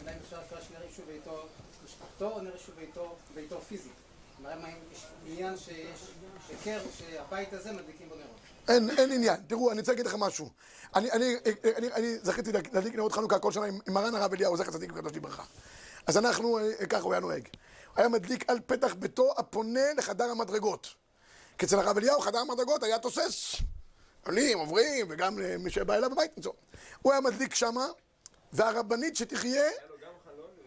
[0.00, 1.46] עדיין אפשר להפרש נר יישוב ביתו
[1.84, 2.40] משפחתו או
[2.76, 3.92] ביתו ביתו פיזית.
[8.68, 9.40] אין, אין עניין.
[9.46, 10.50] תראו, אני רוצה להגיד לכם משהו.
[10.94, 11.36] אני, אני,
[11.76, 15.12] אני, אני זכיתי להדליק נרות חנוכה כל שנה עם מרן הרב אליהו, זכר צדיק וקדוש
[15.12, 15.42] לברכה.
[16.06, 17.48] אז אנחנו, אה, ככה הוא היה נוהג.
[17.96, 20.94] היה מדליק על פתח ביתו הפונה לחדר המדרגות.
[21.58, 23.56] כי אצל הרב אליהו חדר המדרגות היה תוסס.
[24.26, 26.52] עולים, עוברים, וגם אה, מי שבא אליו בבית, נמצוא.
[27.02, 27.86] הוא היה מדליק שמה,
[28.52, 29.64] והרבנית שתחיה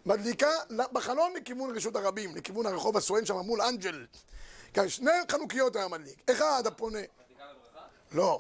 [0.06, 0.50] מדליקה
[0.91, 4.06] בחלון לכיוון רשות הרבים, לכיוון הרחוב הסואן שם מול אנג'ל.
[4.74, 6.32] כן, שני חנוכיות היה מדליק.
[6.32, 7.00] אחד הפונה...
[8.12, 8.39] לא.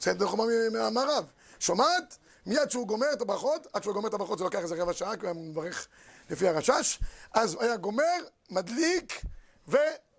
[0.00, 1.24] זה דרך חומה מהמערב.
[1.60, 2.18] שומעת?
[2.46, 5.16] מיד שהוא גומר את הברכות, עד שהוא גומר את הברכות זה לוקח איזה רבע שעה,
[5.16, 5.88] כי הוא היה מברך
[6.30, 6.98] לפי הרשש,
[7.34, 8.18] אז הוא היה גומר,
[8.50, 9.22] מדליק,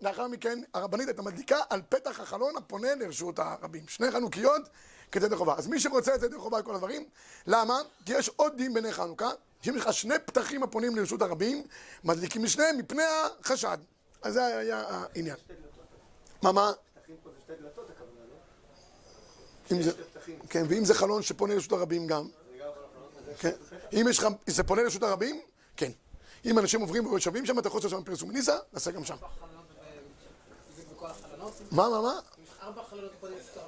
[0.02, 3.88] לאחר מכן הרבנית הייתה מדליקה על פתח החלון הפונה לרשות הרבים.
[3.88, 4.70] שני חנוכיות
[5.12, 5.56] כדי ידי חובה.
[5.58, 7.06] אז מי שרוצה את ידי חובה כל הדברים,
[7.48, 7.82] למה?
[8.06, 9.30] כי יש עוד דין בני חנוכה,
[9.62, 11.64] שאם יש לך שני פתחים הפונים לרשות הרבים,
[12.04, 13.78] מדליקים משניהם מפני החשד.
[14.22, 15.36] אז זה היה העניין.
[16.42, 16.72] מה, מה?
[16.96, 18.22] פתחים פה זה שתי דלתות הכוונה,
[19.70, 20.48] לא?
[20.50, 22.28] כן, ואם זה חלון שפונה לרשות הרבים גם,
[23.40, 23.52] כן.
[23.94, 25.42] אם יש לך, זה פונה לרשות הרבים,
[25.78, 25.92] כן.
[26.46, 29.16] אם אנשים עוברים ויושבים שם, אתה יכול לעשות שם פרסום ניסה, נעשה גם שם.
[31.02, 31.54] החלונות.
[31.72, 32.20] מה, מה, מה?
[32.62, 33.64] ארבע חלונות לדליק עכשיו.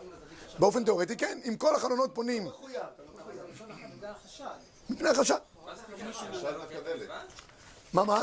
[0.60, 1.40] באופן תיאורטי, כן.
[1.48, 4.46] אם כל החלונות פונים לא החשד.
[4.90, 5.38] מפני החשד.
[7.94, 8.22] מה, מה?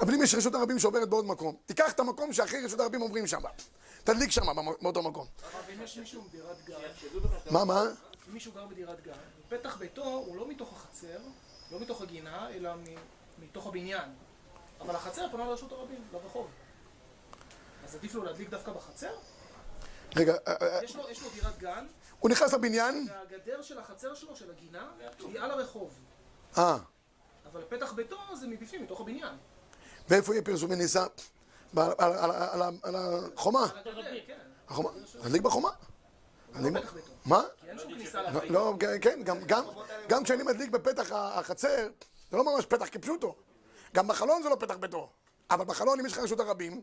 [0.00, 3.26] אבל אם יש רשות הרבים שעוברת בעוד מקום, תיקח את המקום שאחרי רשות הרבים עוברים
[3.26, 3.40] שם.
[4.04, 4.42] תדליק שם,
[4.82, 5.26] באותו מקום.
[5.84, 6.78] יש מישהו גן,
[7.50, 7.82] מה, מה?
[8.28, 9.12] אם מישהו גר בדירת גן,
[9.48, 11.18] פתח ביתו הוא לא מתוך החצר,
[11.72, 12.84] לא מתוך הגינה, אלא מ-
[13.44, 14.08] מתוך הבניין.
[14.80, 16.46] אבל החצר פונה לרשות הרבים, לרחוב.
[17.84, 19.14] אז עדיף לו להדליק דווקא בחצר?
[20.16, 21.86] רגע, אה, אה, יש לו, יש לו דירת גן,
[22.20, 25.98] הוא נכנס לבניין, והגדר של החצר שלו, של הגינה, היא על הרחוב.
[26.58, 26.76] אה,
[27.52, 29.34] אבל פתח ביתו זה מבפנים, מתוך הבניין.
[30.08, 31.06] ואיפה יהיה פרסומי ניסה?
[31.74, 32.94] ב- על- על- על- על- על
[33.34, 33.66] החומה.
[33.72, 34.38] על הגדר, כן.
[34.68, 34.90] החומה.
[35.22, 35.70] תדליק בחומה.
[36.54, 36.80] ביתו.
[37.24, 37.42] מה?
[38.32, 38.40] לא.
[38.50, 39.64] לא, כן, גם, גם,
[40.08, 41.88] גם כשאני מדליק בפתח החצר,
[42.30, 43.34] זה לא ממש פתח כפשוטו.
[43.94, 45.10] גם בחלון זה לא פתח ביתו.
[45.50, 46.82] אבל בחלון, אם יש לך רשות הרבים,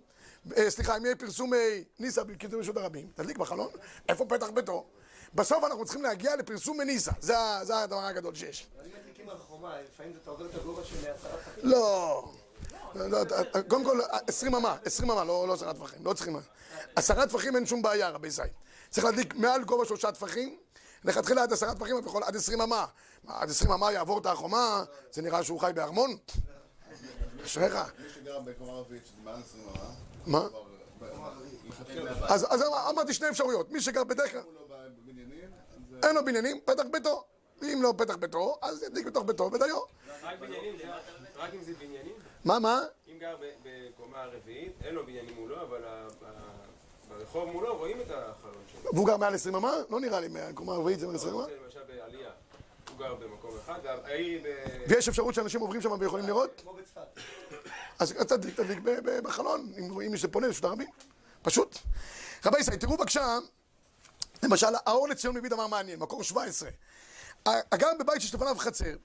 [0.57, 3.69] אה, סליחה, אם יהיה פרסומי ניסה בקיצור רשות הרבים, תדליק בחלון,
[4.09, 4.85] איפה פתח ביתו?
[5.33, 8.67] בסוף אנחנו צריכים להגיע לפרסום מניסה, זה, זה הדבר הגדול שיש.
[8.75, 11.69] אבל אם מדליקים על חומה, לפעמים אתה עובר את הגובה של עשרה פתחים.
[11.69, 12.31] לא.
[12.95, 13.23] לא, לא,
[13.67, 16.37] קודם כל, עשרים אמה, עשרים אמה, לא לא עשרה טפחים, לא צריכים...
[16.95, 18.41] עשרה טפחים אין שום בעיה, רבי זי.
[18.89, 20.57] צריך להדליק מעל גובה שלושה טפחים,
[21.03, 22.85] לכתחילה עד עשרה טפחים, יכול עד עשרים אמה.
[23.23, 26.17] מה, עד עשרים אמה יעבור את החומה, זה נראה שהוא חי בארמון?
[27.45, 27.75] אשריך.
[27.75, 29.89] מי שגר בקומה רביעית, שזה מעל 20 אמה,
[30.25, 30.47] מה?
[31.63, 33.71] מלכתחילה אז אז אמרתי שני אפשרויות.
[33.71, 37.23] מי שגר בדרך כלל, הוא לא אין לו בניינים, פתח ביתו.
[37.63, 39.77] אם לא פתח ביתו, אז ידליק בתוך ביתו ודיו.
[40.23, 40.75] רק בניינים,
[41.35, 42.13] רק אם זה בניינים?
[42.45, 42.81] מה, מה?
[43.07, 45.81] אם גר בקומה רביעית, אין לו בניינים מולו, אבל
[47.09, 48.93] ברחוב מולו רואים את החלון שלו.
[48.93, 49.73] והוא גר מעל עשרים אמה?
[49.89, 51.45] לא נראה לי, קומה רביעית זה מעל עשרים אמה.
[51.45, 52.31] זה למשל בעלייה,
[53.01, 54.47] גר במקום אחד, והעיר ב...
[54.87, 56.61] ויש אפשרות שאנשים עוברים שם ויכולים לראות?
[56.61, 57.19] כמו בצפת.
[57.99, 58.79] אז תדליק, תדליק
[59.23, 60.87] בחלון, אם רואים שזה פונה לרשות הרבים.
[61.41, 61.77] פשוט.
[62.45, 63.37] רבי ישראל, תראו בבקשה,
[64.43, 66.69] למשל, האור לציון מביא דבר מעניין, מקור 17.
[67.45, 68.95] הגר בבית שיש לפניו חצר,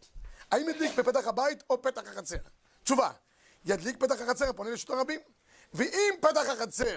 [0.51, 2.37] האם ידליק בפתח הבית או פתח החצר?
[2.85, 3.11] תשובה,
[3.65, 5.21] ידליק פתח החצר, פונה לרשות הרבים.
[5.75, 6.97] ואם פתח החצר,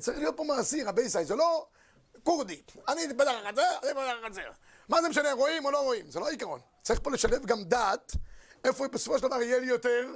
[0.00, 1.66] צריך להיות פה מעשי, רבי ישראל, זה לא
[2.22, 2.62] כורדי.
[2.88, 4.50] אני פתח החצר, אני פתח החצר.
[4.90, 6.10] מה זה משנה, רואים או לא רואים?
[6.10, 6.60] זה לא העיקרון.
[6.82, 8.12] צריך פה לשלב גם דעת,
[8.64, 10.14] איפה בסופו של דבר יהיה לי יותר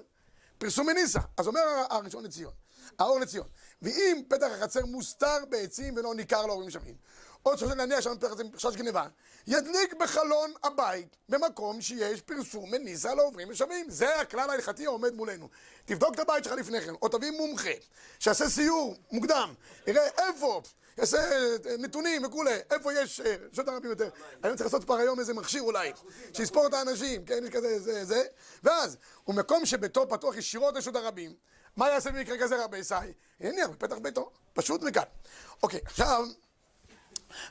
[0.59, 1.21] פרסום מניסה.
[1.37, 1.61] אז אומר
[1.91, 2.53] הראשון לציון,
[2.99, 3.47] האור לציון,
[3.83, 6.95] ואם פתח החצר מוסתר בעצים ולא ניכר להורים שמים,
[7.43, 9.07] עוד שחושב להניח שם פתח החצר חשש גניבה,
[9.46, 13.90] ידליק בחלון הבית במקום שיש פרסום מניסה לעוברים ושבים.
[13.90, 15.48] זה הכלל ההלכתי העומד מולנו.
[15.85, 17.70] תבדוק את הבית שלך לפני כן, או תביא מומחה,
[18.18, 19.54] שיעשה סיור מוקדם,
[19.87, 20.62] יראה איפה,
[20.98, 24.09] יעשה אה, נתונים וכולי, איפה יש אה, רשות הרבים יותר.
[24.42, 25.92] היום צריך לעשות כבר היום איזה מכשיר אולי,
[26.33, 28.24] שיספור את האנשים, כן, כזה, זה, זה,
[28.62, 28.96] ואז,
[29.28, 31.35] ומקום שביתו פתוח ישירות לרשות הרבים,
[31.76, 32.94] מה יעשה במקרה כזה רבי ישי?
[33.40, 35.02] הניח בפתח ביתו, פשוט מכאן.
[35.62, 36.24] אוקיי, עכשיו,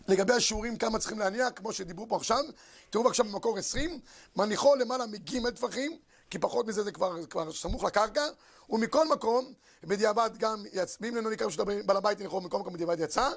[0.08, 2.44] לגבי השיעורים כמה צריכים להניח, כמו שדיברו פה עכשיו,
[2.90, 4.00] תראו בבקשה במקור 20,
[4.36, 5.98] מניחו למעלה מג' טפחים,
[6.30, 8.24] כי פחות מזה זה כבר, כבר סמוך לקרקע,
[8.70, 10.98] ומכל מקום, בדיעבד גם, יצ...
[11.02, 13.30] ואם אינו ניכר פשוט בעל הבית הניחו מכל מקום בדיעבד יצא,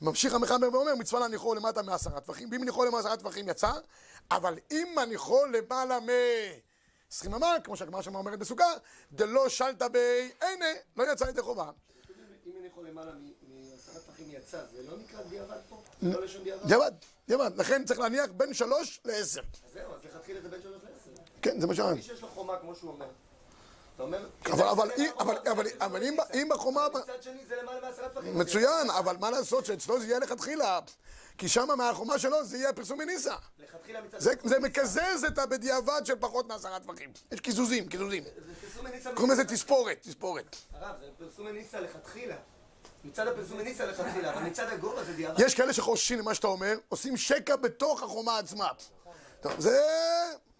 [0.00, 3.72] ממשיך המחבר ואומר, מצווה להניחו למטה מעשרה טפחים, ואם הניחו למעלה מעשרה טפחים יצא,
[4.30, 6.08] אבל אם מניחו למעלה מ...
[7.10, 8.64] עשרים אמה, כמו שהגמרא שם אומרת בסוכה,
[9.12, 11.70] דלא שלטה בי, הנה, לא יצא ידי חובה.
[12.46, 13.39] אם יכול למעלה מ-
[14.28, 15.82] יצא, זה לא נקרא דיעבד פה?
[16.02, 16.66] לא לשון דיעבד?
[16.66, 16.92] דיעבד,
[17.28, 19.40] דיעבד, לכן צריך להניח בין שלוש לעשר.
[19.40, 21.22] אז זהו, אז לכתחילה זה בין שלוש לעשר.
[21.42, 21.94] כן, זה מה שאמרתי.
[21.94, 23.06] מי שיש לו חומה, כמו שהוא אומר.
[24.46, 26.86] אבל, אבל, זה אם- בחומה...
[26.94, 28.38] מצד שני זה למעלה מעשרה טפחים.
[28.38, 30.78] מצוין, אבל מה לעשות שאצלו זה יהיה לכתחילה,
[31.38, 33.34] כי שם מהחומה שלו זה יהיה פרסום מניסה.
[33.58, 34.18] לכתחילה מצד...
[34.20, 37.12] זה, זה מקזז את הבדיעבד של פחות מעשרה טפחים.
[37.32, 38.24] יש קיזוזים, קיזוזים.
[39.14, 40.56] קוראים לזה תספורת, תספורת.
[40.72, 42.36] הרב, זה פרסום מניסה לכתחילה.
[43.04, 45.12] מצד הפרסום מניסה לכתחילה, אבל מצד הגובה זה.
[45.38, 48.68] יש כאלה שחוששים למה שאתה אומר, עושים שקע בתוך החומה עצמה.
[49.40, 49.80] טוב, זה...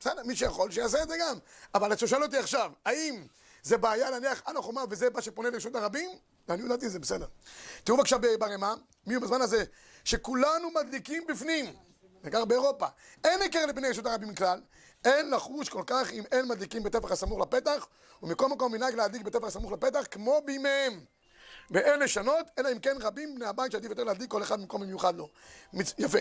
[0.00, 1.38] בסדר, מי שיכול שיעשה את זה גם.
[1.74, 3.26] אבל אתה שואל אותי עכשיו, האם
[3.62, 6.10] זה בעיה להניח על החומה וזה מה שפונה לרשות הרבים?
[6.48, 7.26] לעניות דעתי זה בסדר.
[7.84, 8.74] תראו בבקשה ברמה,
[9.06, 9.64] מי הוא בזמן הזה,
[10.04, 11.74] שכולנו מדליקים בפנים,
[12.22, 12.86] בעיקר באירופה.
[13.24, 14.60] אין היכר לבני רשות הרבים כלל,
[15.04, 17.86] אין לחוש כל כך אם אין מדליקים בטפח הסמוך לפתח,
[18.22, 21.04] ומכל מקום מנהג להדליק בטפח הסמוך לפתח כמו בימיהם.
[21.70, 25.16] ואין לשנות, אלא אם כן רבים בני הבית שעדיף יותר להדליק כל אחד במקום במיוחד
[25.16, 25.28] לו.
[25.72, 25.94] מצ...
[25.98, 26.18] יפה.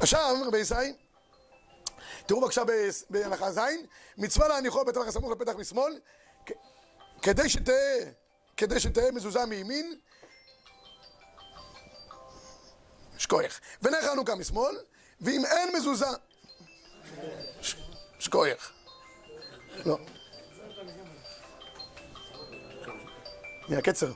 [0.00, 0.92] עכשיו, רבי ישראל,
[2.26, 2.62] תראו בבקשה
[3.10, 3.60] בהלכה ז',
[4.18, 6.00] מצווה להניחו בטפח הסמוך לפתח משמאל,
[7.22, 7.74] כדי שתהא,
[8.56, 9.98] כדי שתהא מזוזה מימין,
[13.18, 13.60] שכוייך.
[13.82, 14.76] ונר חנוכה משמאל,
[15.20, 16.06] ואם אין מזוזה...
[18.18, 18.72] שכוייך.
[19.84, 19.98] לא.
[23.70, 24.12] מהקצר.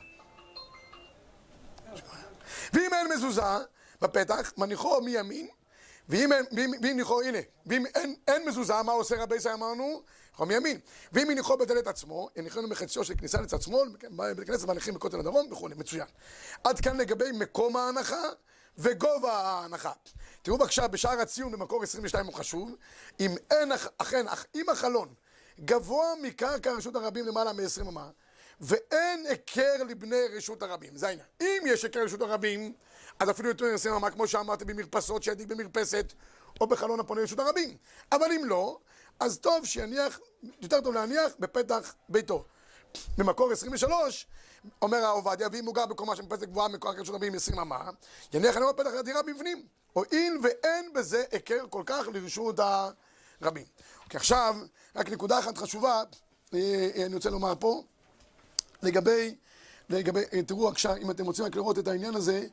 [2.73, 3.43] ואם אין מזוזה
[4.01, 5.49] בפתח, מניחו מימין,
[6.09, 6.45] ואם אין,
[6.83, 10.03] ואם, ניחו, הנה, ואם אין, אין מזוזה, מה עושה רבי ישראל אמרנו?
[10.31, 10.81] ניחו מימין.
[11.13, 15.53] ואם הניחו בדלת עצמו, הניחנו מחציו של כניסה לצד שמאל, בבית הכנסת מניחים בכותל הדרום
[15.53, 16.07] וכולי, מצוין.
[16.65, 18.23] עד כאן לגבי מקום ההנחה
[18.79, 19.93] וגובה ההנחה.
[20.43, 22.75] תראו בבקשה, בשער הציון במקור 22 הוא חשוב,
[23.21, 25.09] אם אין, אכ- אכן, אך אם החלון
[25.61, 28.11] גבוה מקרקע רשות הרבים למעלה מ-20 אמה,
[28.61, 31.27] ואין היכר לבני רשות הרבים, זה העניין.
[31.41, 32.73] אם יש היכר לרשות הרבים,
[33.21, 36.13] אז אפילו יותר מ-20 אמה, כמו שאמרתי, במרפסות, שידליק במרפסת,
[36.61, 37.77] או בחלון הפונה לרשות הרבים.
[38.13, 38.79] אבל אם לא,
[39.21, 40.21] אז טוב שיניח,
[40.63, 42.45] יותר טוב להניח בפתח ביתו.
[43.19, 44.27] במקור 23,
[44.83, 47.91] אומר הרב עובדיה, ואם הוא גר בקומה שמפסת גבוהה מקרקע רשות הרבים 20 אמה,
[48.33, 49.67] יניח עליו בפתח הדירה בפנים.
[49.93, 52.61] הואיל ואין בזה היכר כל כך לרשות
[53.41, 53.65] הרבים.
[54.05, 54.57] אוקיי, עכשיו,
[54.97, 56.03] רק נקודה אחת חשובה,
[56.55, 57.83] אה, אה, אני רוצה לומר פה,
[58.85, 59.35] לגבי,
[59.89, 62.47] לגבי, אה, תראו עכשיו, אם אתם רוצים רק לראות את העניין הזה,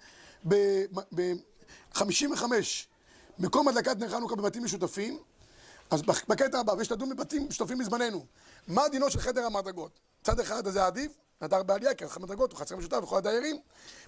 [0.48, 2.44] ב-55,
[3.40, 5.20] מקום הדלקת נר חנוכה בבתים משותפים,
[5.90, 8.26] אז בק- בקטע הבא, ויש לדון בבתים משותפים מזמננו.
[8.68, 10.00] מה דינו של חדר המדרגות?
[10.24, 13.60] צד אחד זה עדיף, נדר בעלייה, כי חדר המדרגות הוא חצר משותף וכל הדיירים,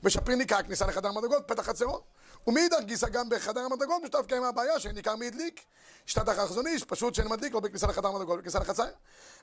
[0.03, 2.01] ושפיר ניכר כניסה לחדר המדרגות, פתח חצרו.
[2.47, 5.61] ומאידך גיסא גם בחדר המדרגות משותף קיימה הבעיה שאין ניכר מי הדליק.
[6.05, 8.87] שיטת החזון פשוט שאין מדליק לא בכניסה לחדר המדרגות, בכניסה לחצר.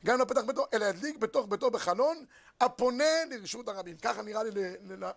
[0.04, 2.24] גם לא פתח ביתו, אלא ידליק בתוך ביתו בחלון,
[2.60, 3.96] הפונה לרשות הרבים.
[3.96, 4.50] ככה נראה לי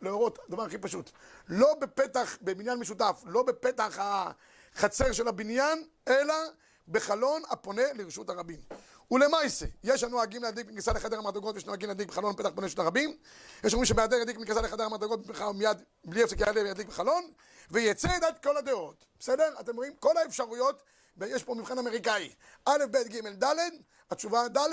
[0.01, 1.12] להורות, הדבר הכי פשוט.
[1.47, 6.36] לא בפתח, בבניין משותף, לא בפתח החצר של הבניין, אלא
[6.88, 8.59] בחלון הפונה לרשות הרבים.
[9.12, 13.18] ולמעשה, יש הנוהגים להדליק בכניסה לחדר המדרגות ויש נוהגים להדליק בחלון פתח פונה הרבים.
[13.63, 15.20] יש אומרים שבהיעדר ידליק בכניסה לחדר המדרגות
[15.56, 17.32] מיד בלי הפסק יעלה וידליק בחלון,
[17.72, 19.06] ויצא דעת כל הדעות.
[19.20, 19.54] בסדר?
[19.60, 19.94] אתם רואים?
[20.00, 20.84] כל האפשרויות,
[21.18, 22.34] ויש פה מבחן אמריקאי.
[22.66, 23.56] א', ב', ג', ד',
[24.12, 24.70] התשובה ד',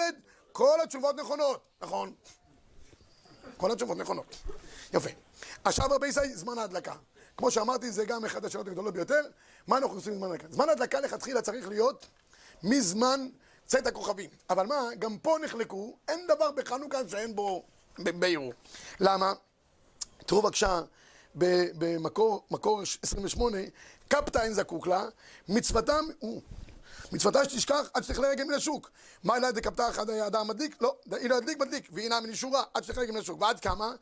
[0.53, 1.69] כל התשובות נכונות.
[1.81, 2.12] נכון.
[3.57, 4.37] כל התשובות נכונות.
[4.95, 5.11] יפה.
[5.64, 6.95] עכשיו רבי ישראל, זמן ההדלקה.
[7.37, 9.23] כמו שאמרתי, זה גם אחת השאלות הגדולות ביותר.
[9.66, 10.47] מה אנחנו עושים בזמן ההדלקה?
[10.51, 12.07] זמן ההדלקה לכתחילה צריך להיות
[12.62, 13.29] מזמן
[13.70, 14.30] צאת הכוכבים.
[14.50, 17.64] אבל מה, גם פה נחלקו, אין דבר בחנוכה שאין בו
[17.98, 18.52] ב- בערעור.
[19.00, 19.33] למה?
[20.26, 20.80] תראו בבקשה,
[21.35, 23.59] במקור מקור 28,
[24.09, 25.04] קפטה אין זקוק לה,
[25.48, 26.42] מצוותם, הוא,
[27.12, 28.90] מצוותה שתשכח עד שתכלה רגל מן השוק.
[29.24, 30.83] מה אלא דקפתה אחד האדם מדליק?
[30.83, 33.42] לא, היא לא ידליק מדליק, והנה מן אישורה עד שתכלה רגל מן השוק.
[33.42, 33.92] ועד כמה?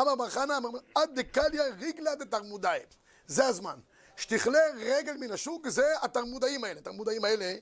[0.00, 2.80] אמר בר חנא, אמר עד דקליה ריגלה דתרמודאי.
[3.26, 3.78] זה הזמן.
[4.16, 6.80] שתכלה רגל מן השוק זה התרמודאים האלה.
[6.80, 7.54] התרמודאים האלה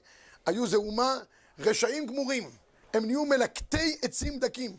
[0.47, 1.19] היו זה אומה
[1.59, 2.51] רשעים גמורים.
[2.95, 4.77] הם נהיו מלקטי עצים דקים.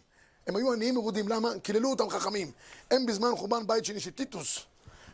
[0.47, 1.49] הם היו עניים מרודים, למה?
[1.63, 2.51] קיללו אותם חכמים.
[2.91, 4.59] הם בזמן חורבן בית שני של טיטוס,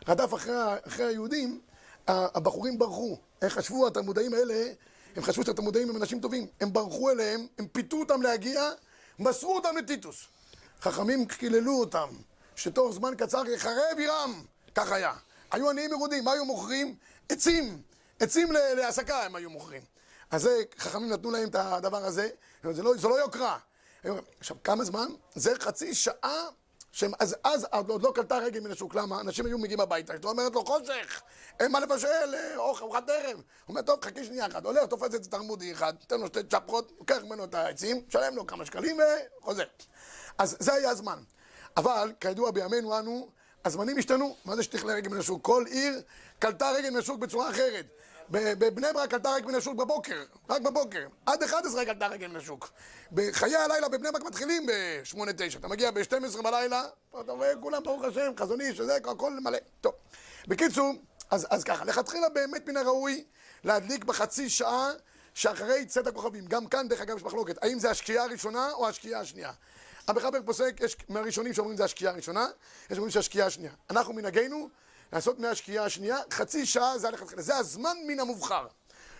[0.07, 0.53] רדף אחרי,
[0.87, 1.61] אחרי היהודים,
[2.07, 3.17] הבחורים ברחו.
[3.41, 4.71] הם חשבו, התלמודאים האלה,
[5.15, 6.47] הם חשבו שהתלמודאים הם אנשים טובים.
[6.61, 8.69] הם ברחו אליהם, הם פיתו אותם להגיע,
[9.19, 10.25] מסרו אותם לטיטוס.
[10.81, 12.07] חכמים קיללו אותם,
[12.55, 14.43] שתוך זמן קצר יחרב עירם.
[14.75, 15.13] כך היה.
[15.51, 16.95] היו עניים מרודים, מה היו מוכרים?
[17.29, 17.81] עצים.
[18.19, 19.81] עצים ל- להעסקה הם היו מוכרים.
[20.31, 22.29] אז זה, חכמים נתנו להם את הדבר הזה,
[22.71, 23.57] זה לא, זה לא יוקרה.
[24.39, 25.07] עכשיו, כמה זמן?
[25.35, 26.47] זה חצי שעה,
[26.91, 29.21] שהם, אז, אז עוד עוד לא קלטה רגל מן השוק, למה?
[29.21, 31.21] אנשים היו מגיעים הביתה, אשתו אומרת לו, חושך,
[31.59, 33.35] אין מה לבשל, אה, אוכל, ארוחת ערב.
[33.35, 36.91] הוא אומר, טוב, חכי שנייה אחת, הולך, תופס איזה תרמודי אחד, תן לו שתי צ'פחות,
[36.99, 38.99] לוקח ממנו את העצים, משלם לו כמה שקלים
[39.39, 39.63] וחוזר.
[40.37, 41.19] אז זה היה הזמן.
[41.77, 43.29] אבל, כידוע בימינו אנו,
[43.65, 44.35] הזמנים השתנו.
[44.45, 45.45] מה זה שתכלה רגל מן השוק?
[45.45, 46.01] כל עיר
[46.39, 47.85] קלטה רגל מן השוק בצורה אחרת.
[48.29, 51.07] בבני ברק קלטה רגל מן השוק בבוקר, רק בבוקר.
[51.25, 52.69] עד 11 קלטה רגל מן השוק.
[53.11, 55.57] בחיי הלילה בבני ברק מתחילים ב-8-9.
[55.59, 56.83] אתה מגיע ב-12 בלילה,
[57.19, 59.57] אתה רואה כולם, ברוך השם, חזון איש, וזה, הכל מלא.
[59.81, 59.93] טוב.
[60.47, 60.93] בקיצור,
[61.31, 63.23] אז, אז ככה, לכתחילה באמת מן הראוי
[63.63, 64.91] להדליק בחצי שעה
[65.33, 66.45] שאחרי צאת הכוכבים.
[66.45, 67.63] גם כאן, דרך אגב, יש מחלוקת.
[67.63, 69.51] האם זה השקיעה הראשונה או השקיעה השנייה?
[70.07, 72.47] המחבר פוסק, יש מהראשונים שאומרים זה השקיעה הראשונה,
[72.89, 73.71] יש אומרים שהשקיעה השנייה.
[73.89, 74.69] אנחנו מנהגנו
[75.13, 77.41] לעשות מהשקיעה השנייה, חצי שעה זה הלכת תחילה.
[77.41, 78.67] זה הזמן מן המובחר.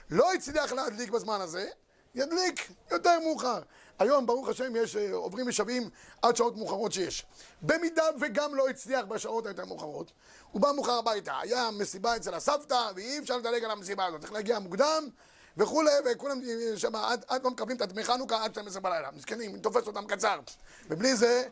[0.10, 1.70] לא הצליח להדליק בזמן הזה,
[2.16, 3.62] ידליק יותר מאוחר.
[4.00, 5.90] היום, ברוך השם, יש, אה, עוברים ושבים
[6.22, 7.26] עד שעות מאוחרות שיש.
[7.62, 10.12] במידה וגם לא הצליח בשעות היותר מאוחרות,
[10.52, 11.40] הוא בא מאוחר הביתה.
[11.40, 14.22] היה מסיבה אצל הסבתא, ואי אפשר לדלג על המסיבה הזאת.
[14.22, 15.10] צריך להגיע מוקדם
[15.58, 16.42] וכולי, וכולם
[16.76, 19.10] שם עד, עד לא מקבלים את הדמי חנוכה עד 12 בלילה.
[19.12, 20.40] מסכנים, תופס אותם קצר.
[20.90, 21.48] ובלי זה...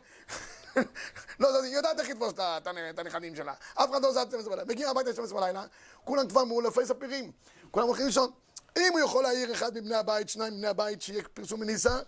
[1.40, 3.54] לא, היא יודעת איך לתפוס את את את הנכדים שלה.
[3.74, 4.68] אף אחד לא עושה עד 12 בלילה.
[4.68, 5.64] מגיעים הביתה 12 בלילה,
[6.04, 7.32] כולם כבר מאולפי ספירים.
[7.70, 8.30] כולם הולכים לישון.
[8.78, 11.98] אם הוא יכול להעיר אחד מבני הבית, שניים מבני הבית, שיהיה פרסום מניסה,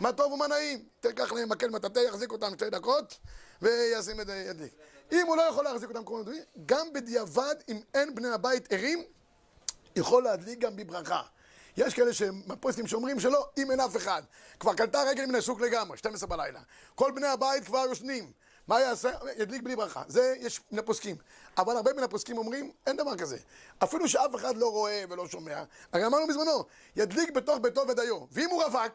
[0.00, 0.84] מה טוב ומה נעים.
[1.00, 3.18] תיקח להם מקל מטאטא, יחזיק אותם שתי דקות,
[3.62, 4.72] וישים את ידליק.
[5.12, 6.32] אם הוא לא יכול להחזיק אותם כל הזמן,
[6.66, 9.04] גם בדיעבד, אם אין בני הבית ערים,
[9.96, 11.22] יכול להדליק גם בברכה.
[11.76, 14.22] יש כאלה שהם הפוסטים שאומרים שלא, אם אין אף אחד.
[14.60, 16.60] כבר קלטה רגל מן השוק לגמרי, 12 בלילה.
[16.94, 18.32] כל בני הבית כבר יושנים.
[18.68, 19.10] מה יעשה?
[19.36, 20.02] ידליק בלי ברכה.
[20.08, 21.16] זה יש מן הפוסקים.
[21.58, 23.36] אבל הרבה מן הפוסקים אומרים, אין דבר כזה.
[23.82, 25.62] אפילו שאף אחד לא רואה ולא שומע.
[25.92, 26.64] הרי אמרנו בזמנו,
[26.96, 28.26] ידליק בתוך ביתו ודיו.
[28.32, 28.92] ואם הוא רווק,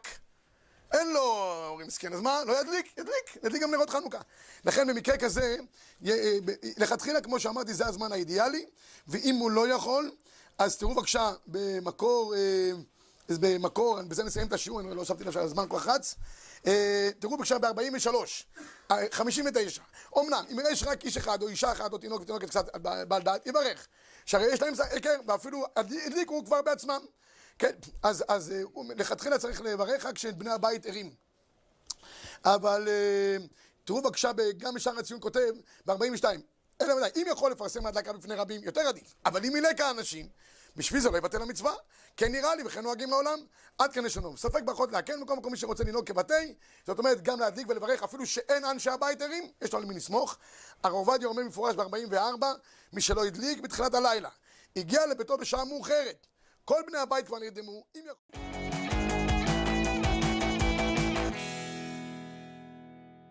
[0.94, 1.22] אין לו
[1.68, 2.44] הורים מסכן, אז מה?
[2.46, 2.98] לא ידליק?
[2.98, 3.36] ידליק.
[3.44, 4.20] ידליק גם נרות חנוכה.
[4.66, 5.56] לכן במקרה כזה,
[6.08, 8.66] אה, ב- לכתחילה, כמו שאמרתי, זה הזמן האידיאלי,
[9.08, 10.12] ואם הוא לא יכול,
[10.58, 12.72] אז תראו בבקשה במקור, אה,
[13.30, 16.16] במקור, בזה נסיים את השיעור, אני לא הוספתי לב שהזמן רץ.
[16.68, 18.10] אה, תראו בבקשה ב-43,
[19.12, 19.82] 59.
[20.18, 22.78] אמנם, אם יש רק איש אחד או אישה אחת או תינוק ותינוקת קצת
[23.08, 23.88] בעל דעת, יברך.
[24.26, 27.00] שהרי יש להם היכר, ואפילו הדליקו כבר בעצמם.
[27.60, 27.72] כן,
[28.04, 28.62] אז, אז אה,
[28.96, 31.12] לכתחילה צריך לברך רק כשבני הבית ערים.
[32.46, 33.38] אבל אה,
[33.84, 35.52] תראו בבקשה, גם בשער הציון כותב,
[35.86, 36.26] ב-42,
[36.82, 39.16] אלא ודאי, אם יכול לפרסם הדלקה בפני רבים, יותר עדיף.
[39.26, 40.28] אבל אם מילא האנשים,
[40.76, 41.74] בשביל זה לא יבטל המצווה.
[42.18, 43.40] כן נראה לי, וכן נוהגים לעולם.
[43.78, 44.38] עד כאן יש לנו.
[44.38, 46.56] ספק ברכות להקל מקום, מקום מי שרוצה לנהוג כבתי.
[46.88, 50.38] זאת אומרת, גם להדליק ולברך, אפילו שאין אנשי הבית ערים, יש לו על מי לסמוך.
[50.84, 52.46] הרב עובדיה אומר במפורש ב-44,
[52.94, 54.30] מי שלא הדליק בתחילת הלילה,
[54.76, 56.28] הגיע לביתו בשעה מאוחרת.
[56.66, 57.84] כל בני הבית כבר נרדמו.
[57.96, 58.67] אם יכול...